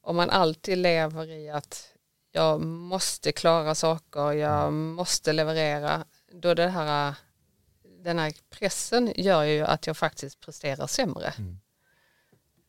[0.02, 1.88] om man alltid lever i att
[2.32, 7.16] jag måste klara saker, jag måste leverera, då det här,
[8.04, 11.34] den här pressen gör ju att jag faktiskt presterar sämre.
[11.38, 11.60] Mm.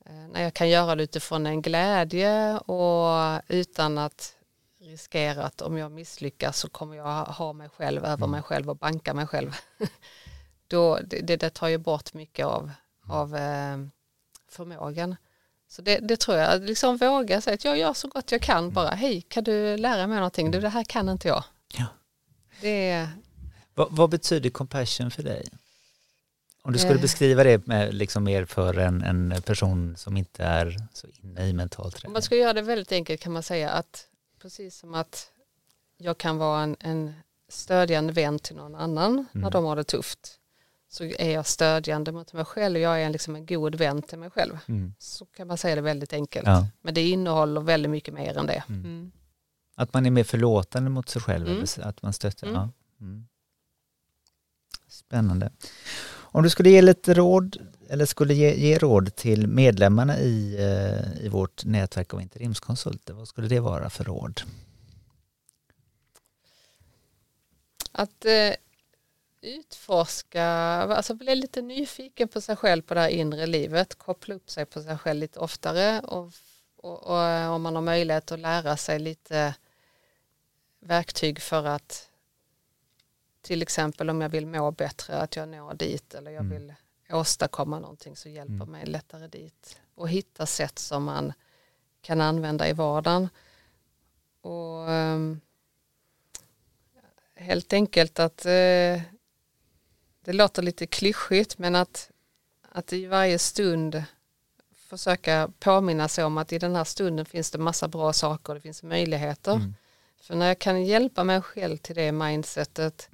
[0.07, 4.36] Eh, När jag kan göra det utifrån en glädje och utan att
[4.87, 8.30] riskera att om jag misslyckas så kommer jag ha mig själv över Mm.
[8.30, 9.57] mig själv och banka mig själv.
[10.68, 12.70] Då, det, det, tar ju bort mycket av,
[13.07, 13.76] av eh,
[14.49, 15.16] förmågan.
[15.68, 18.70] Så det, det tror jag, liksom våga säga att jag gör så gott jag kan
[18.70, 18.89] bara.
[18.91, 20.51] Hej, kan du lära mig någonting?
[20.51, 21.45] Du, det här kan inte jag.
[21.78, 21.84] Ja.
[22.61, 23.09] Det
[23.74, 25.49] Vad, vad betyder compassion för dig?
[26.62, 27.01] Om du skulle Eh.
[27.01, 31.53] beskriva det med liksom mer för en, en person som inte är så inne i
[31.53, 32.12] mental Om träning.
[32.12, 34.07] man ska göra det väldigt enkelt kan man säga att
[34.47, 35.32] precis som att
[35.97, 37.14] jag kan vara en, en
[37.49, 39.51] stödjande vän till någon annan när Mm.
[39.51, 40.38] de har det tufft
[40.88, 42.78] så är jag stödjande mot mig själv.
[42.78, 44.59] Jag är liksom en god vän till mig själv.
[44.66, 44.94] Mm.
[44.99, 46.47] Så kan man säga det väldigt enkelt.
[46.47, 46.66] Ja.
[46.80, 48.64] Men det innehåller väldigt mycket mer än det.
[48.68, 48.80] Mm.
[48.84, 49.12] Mm.
[49.74, 51.64] Att man är mer förlåtande mot sig själv, Mm.
[51.82, 52.47] att man stöttar.
[52.47, 52.61] Mm.
[52.61, 52.68] Ja.
[53.01, 53.26] Mm.
[54.88, 55.51] Spännande.
[56.37, 57.57] Om du skulle ge lite råd,
[57.89, 63.28] eller skulle ge, ge råd till medlemmarna i, eh, i vårt nätverk av interimskonsulter, vad
[63.28, 64.41] skulle det vara för råd?
[67.93, 68.53] Att eh,
[69.41, 74.51] utforska, alltså bli lite nyfiken på sig själv på det här inre livet, koppla upp
[74.51, 76.32] sig på sig själv lite oftare och,
[76.76, 79.55] och, och eh, om man har möjlighet att lära sig lite
[80.80, 82.09] verktyg för att
[83.47, 86.51] till exempel om jag vill må bättre att jag når dit eller jag Mm.
[86.59, 86.74] vill
[87.11, 88.70] åstadkomma någonting så hjälper Mm.
[88.70, 91.32] mig lättare dit och hitta sätt som man
[92.03, 93.28] kan använda i vardagen.
[94.40, 95.40] Och ehm,
[97.34, 99.01] helt enkelt att eh,
[100.24, 102.11] det låter lite klyschigt men att,
[102.72, 104.03] att i varje stund
[104.76, 108.61] försöka påminna sig om att i den här stunden finns det massa bra saker det
[108.61, 109.53] finns möjligheter.
[109.53, 109.74] Mm.
[110.20, 113.11] För när jag kan hjälpa mig själv till det mindsetet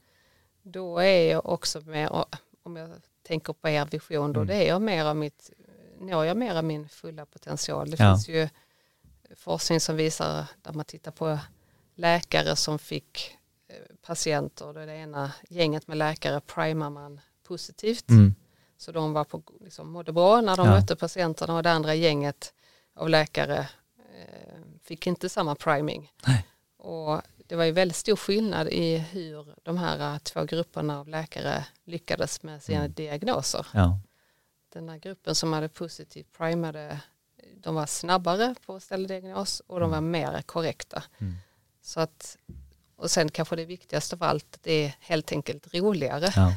[0.62, 2.24] då är jag också med,
[2.62, 2.90] om jag
[3.22, 4.46] tänker på er vision, då Mm.
[4.46, 5.50] det är jag mer av mitt,
[6.00, 7.90] når jag mer av min fulla potential.
[7.90, 8.14] Det Ja.
[8.14, 8.48] finns ju
[9.36, 11.38] forskning som visar, där man tittar på
[11.94, 13.38] läkare som fick
[13.68, 18.10] eh, patienter, och det ena gänget med läkare primar man positivt.
[18.10, 18.34] Mm.
[18.76, 20.72] Så de var på, liksom, mådde bra när de Ja.
[20.72, 22.54] mötte patienterna och det andra gänget
[22.94, 23.58] av läkare
[23.98, 26.12] eh, fick inte samma priming.
[26.26, 26.46] Nej.
[26.76, 27.20] Och
[27.52, 31.64] det var ju väldigt stor skillnad i hur de här eh, två grupperna av läkare
[31.84, 32.92] lyckades med sina Mm.
[32.92, 33.66] diagnoser.
[33.74, 33.98] Ja.
[34.72, 37.00] Den här gruppen som hade positivt primade,
[37.56, 41.02] de var snabbare på att ställa diagnos och de var mer korrekta.
[41.18, 41.34] Mm.
[41.82, 42.36] Så att,
[42.96, 46.32] och sen kanske det viktigaste av allt, det är helt enkelt roligare.
[46.36, 46.54] ja.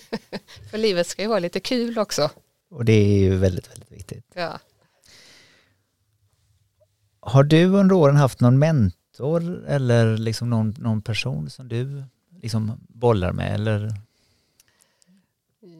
[0.70, 2.30] För livet ska ju vara lite kul också.
[2.70, 4.24] Och det är ju väldigt, väldigt viktigt.
[4.34, 4.58] Ja.
[7.20, 9.05] Har du under åren haft någon mentor
[9.66, 12.04] eller liksom någon, någon person som du
[12.42, 13.90] liksom bollar med eller?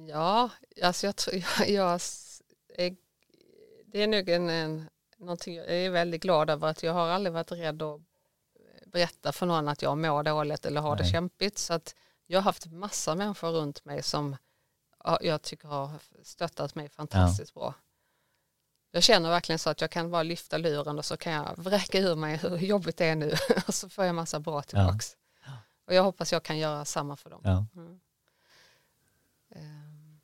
[0.08, 0.50] Ja,
[0.82, 2.00] alltså jag, tror- jag, jag
[2.74, 2.96] är,
[3.86, 7.32] det är nog en, en, någonting jag är väldigt glad över att jag har aldrig
[7.32, 8.00] varit rädd att
[8.86, 11.12] berätta för någon att jag mår dåligt eller har det Nej.
[11.12, 11.58] kämpigt.
[11.58, 11.94] Så att
[12.26, 14.36] jag har haft massa människor runt mig som
[15.04, 15.90] ja, jag tycker har
[16.22, 17.74] stöttat mig fantastiskt bra.
[18.96, 21.98] Jag känner verkligen så att jag kan bara lyfta luren och så kan jag vräka
[21.98, 23.32] ur mig hur jobbigt det är nu
[23.66, 25.16] och så får jag massa bra tillbaks.
[25.86, 27.40] Och jag hoppas jag kan göra samma för dem.
[27.44, 28.00] Ja, Mm.
[29.50, 30.18] Ehm,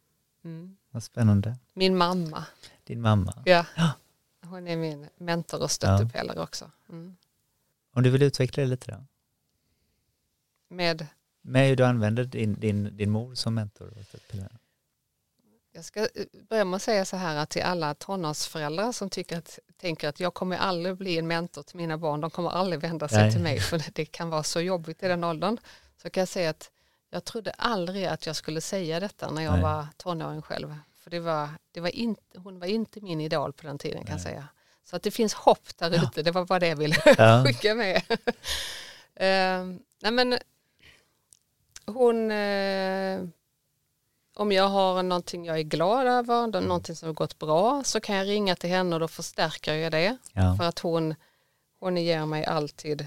[0.45, 0.77] Mm.
[0.91, 1.57] vad spännande.
[1.73, 2.45] Min mamma,
[2.85, 3.43] Din mamma.
[3.45, 3.67] ja.
[3.77, 3.93] Ja.
[4.45, 6.71] hon är min mentor och stöttepelare också.
[6.89, 7.17] Mm.
[7.93, 9.05] Om du vill utveckla det lite då?
[10.69, 11.07] Med,
[11.43, 13.95] Med hur du använder din, din, din mor som mentor?
[14.01, 14.59] och stöttepelare.
[15.73, 16.07] Jag ska eh,
[16.49, 20.21] börja med att säga så här att till alla tonårsföräldrar som tycker att, tänker att
[20.21, 23.33] jag kommer aldrig bli en mentor till mina barn, de kommer aldrig vända sig Nej.
[23.33, 25.59] till mig för det kan vara så jobbigt i den åldern.
[26.03, 26.71] Så kan jag säga att
[27.11, 29.63] jag trodde aldrig att jag skulle säga detta när jag Nej.
[29.63, 30.77] var tonåring själv.
[31.03, 34.17] För det var, det var inte, hon var inte min idol på den tiden kan
[34.17, 34.33] jag Nej.
[34.33, 34.49] säga.
[34.85, 36.03] Så att det finns hopp där Ja.
[36.03, 37.45] ute, det var bara det jag ville Ja.
[37.47, 38.03] skicka med.
[39.15, 40.39] Ehm, nej men
[41.87, 43.21] hon, eh,
[44.35, 48.01] om jag har någonting jag är glad över, då- någonting som har gått bra, så
[48.01, 50.17] kan jag ringa till henne och då förstärker jag det.
[50.33, 50.57] Ja.
[50.59, 51.15] För att hon,
[51.81, 53.07] hon ger mig alltid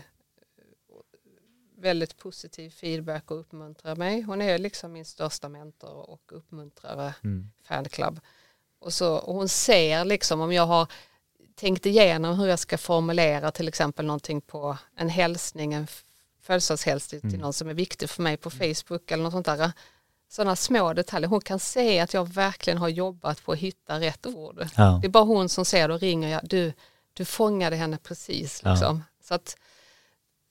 [1.77, 4.21] väldigt positiv feedback och uppmuntrar mig.
[4.21, 7.51] Hon är liksom min största mentor och uppmuntrare Mm.
[7.63, 8.19] fanclub.
[8.79, 10.87] Och, så, och hon ser liksom om jag har
[11.55, 15.87] tänkt igenom hur jag ska formulera till exempel någonting på en hälsning, en
[16.41, 17.41] födelsedagshälsning till Mm.
[17.41, 19.71] någon som är viktig för mig på Facebook eller något sånt där.
[20.29, 21.29] Sådana små detaljer.
[21.29, 24.67] Hon kan se att jag verkligen har jobbat på att hitta rätt ord.
[24.77, 24.99] Ja.
[25.01, 26.41] Det är bara hon som ser och ringer jag.
[26.43, 26.73] Du,
[27.13, 28.61] du fångade henne precis.
[28.63, 28.71] Ja.
[28.71, 29.03] Liksom.
[29.23, 29.57] Så att,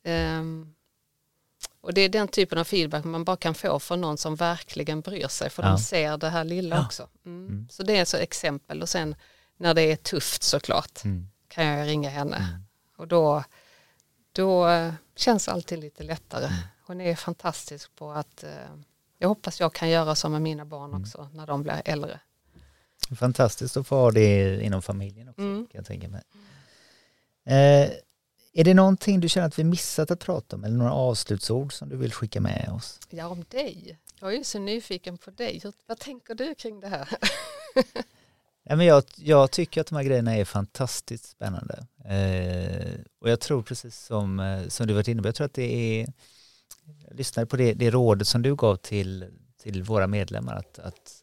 [0.04, 0.74] ehm,
[1.80, 5.00] och det är den typen av feedback man bara kan få från någon som verkligen
[5.00, 5.50] bryr sig.
[5.50, 5.68] För Ja.
[5.68, 6.84] de ser det här lilla Ja.
[6.86, 7.08] också.
[7.26, 7.46] Mm.
[7.46, 7.68] Mm.
[7.70, 8.82] Så det är så exempel.
[8.82, 9.14] Och sen
[9.56, 11.28] när det är tufft såklart Mm.
[11.48, 12.36] kan jag ringa henne.
[12.36, 12.64] Mm.
[12.96, 13.44] Och då,
[14.32, 16.46] då eh, känns alltid lite lättare.
[16.46, 16.58] Mm.
[16.86, 18.50] Hon är fantastisk på att eh,
[19.18, 21.02] jag hoppas jag kan göra så med mina barn Mm.
[21.02, 22.20] också när de blir äldre.
[23.16, 25.66] Fantastiskt att få ha det inom familjen också Mm.
[25.66, 26.22] kan jag tänka mig.
[27.46, 27.90] Eh,
[28.56, 31.88] Är det någonting du känner att vi missat att prata om eller några avslutsord som
[31.88, 33.00] du vill skicka med oss?
[33.10, 33.98] Ja, om dig.
[34.20, 35.62] Jag är så nyfiken på dig.
[35.86, 37.08] Vad tänker du kring det här?
[38.66, 41.86] Ja, men jag, jag tycker att de här grejerna är fantastiskt spännande.
[42.04, 45.54] Eh, och jag tror precis som, eh, som du varit inne på, jag tror att
[45.54, 46.12] det är,
[47.08, 49.30] jag lyssnade på det, det rådet som du gav till,
[49.62, 51.22] till våra medlemmar, att, att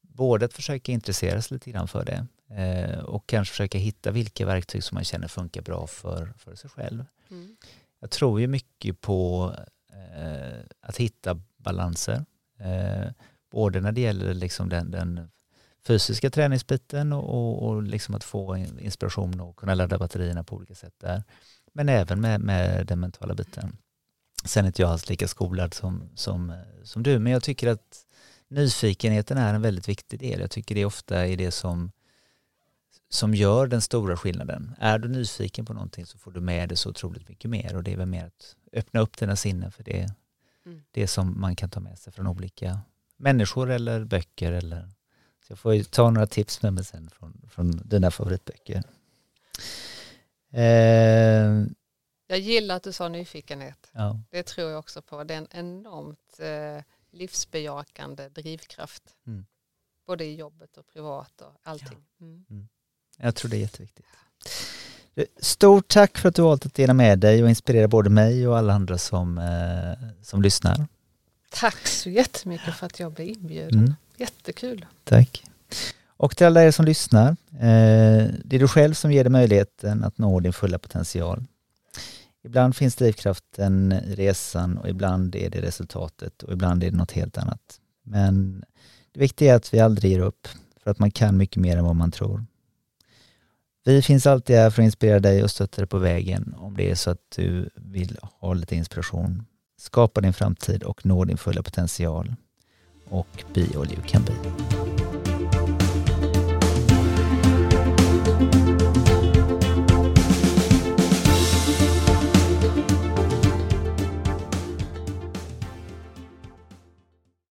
[0.00, 4.46] både att försöka intressera sig lite grann för det eh, och kanske försöka hitta vilka
[4.46, 7.04] verktyg som man känner funkar bra för, för sig själv.
[7.30, 7.56] Mm.
[8.00, 9.52] Jag tror ju mycket på
[9.92, 12.24] eh, att hitta balanser,
[12.58, 13.12] eh,
[13.50, 15.30] både när det gäller liksom den, den
[15.86, 20.74] fysiska träningsbiten och, och, och liksom att få inspiration och kunna ladda batterierna på olika
[20.74, 21.22] sätt där.
[21.72, 23.76] Men även med, med den mentala biten.
[24.44, 28.06] Sen är inte jag alls lika skolad som, som, som du, men jag tycker att
[28.48, 30.40] nyfikenheten är en väldigt viktig del.
[30.40, 31.92] Jag tycker det ofta är det som,
[33.08, 34.74] som gör den stora skillnaden.
[34.78, 37.82] Är du nyfiken på någonting så får du med det så otroligt mycket mer och
[37.82, 40.10] det är väl mer att öppna upp dina sinnen för det,
[40.66, 40.82] mm.
[40.90, 42.80] det som man kan ta med sig från olika
[43.16, 44.88] människor eller böcker eller
[45.48, 48.82] jag får ju ta några tips med mig sen från, från dina favoritböcker.
[50.52, 51.64] Eh,
[52.30, 53.90] jag gillar att du sa nyfikenhet.
[53.92, 54.20] Ja.
[54.30, 55.24] Det tror jag också på.
[55.24, 59.02] Det är en enormt eh, livsbejakande drivkraft.
[59.26, 59.46] Mm.
[60.06, 62.06] Både i jobbet och privat och allting.
[62.18, 62.26] Ja.
[62.26, 62.44] Mm.
[62.50, 62.68] Mm.
[63.18, 64.06] Jag tror det är jätteviktigt.
[65.40, 68.58] Stort tack för att du valt att dela med dig och inspirera både mig och
[68.58, 70.86] alla andra som, eh, som lyssnar.
[71.50, 73.78] Tack så jättemycket för att jag blev inbjuden.
[73.78, 73.94] Mm.
[74.16, 74.86] Jättekul.
[75.04, 75.44] Tack.
[76.06, 80.04] Och till alla er som lyssnar, eh, det är du själv som ger dig möjligheten
[80.04, 81.44] att nå din fulla potential.
[82.44, 87.12] Ibland finns drivkraften i resan och ibland är det resultatet och ibland är det något
[87.12, 87.80] helt annat.
[88.02, 88.64] Men
[89.12, 90.48] det viktiga är att vi aldrig ger upp,
[90.82, 92.44] för att man kan mycket mer än vad man tror.
[93.84, 96.90] Vi finns alltid här för att inspirera dig och stötta dig på vägen om det
[96.90, 99.44] är så att du vill ha lite inspiration.
[99.78, 102.34] Skapa din framtid och nå din fulla potential
[103.08, 104.89] och be all you can be.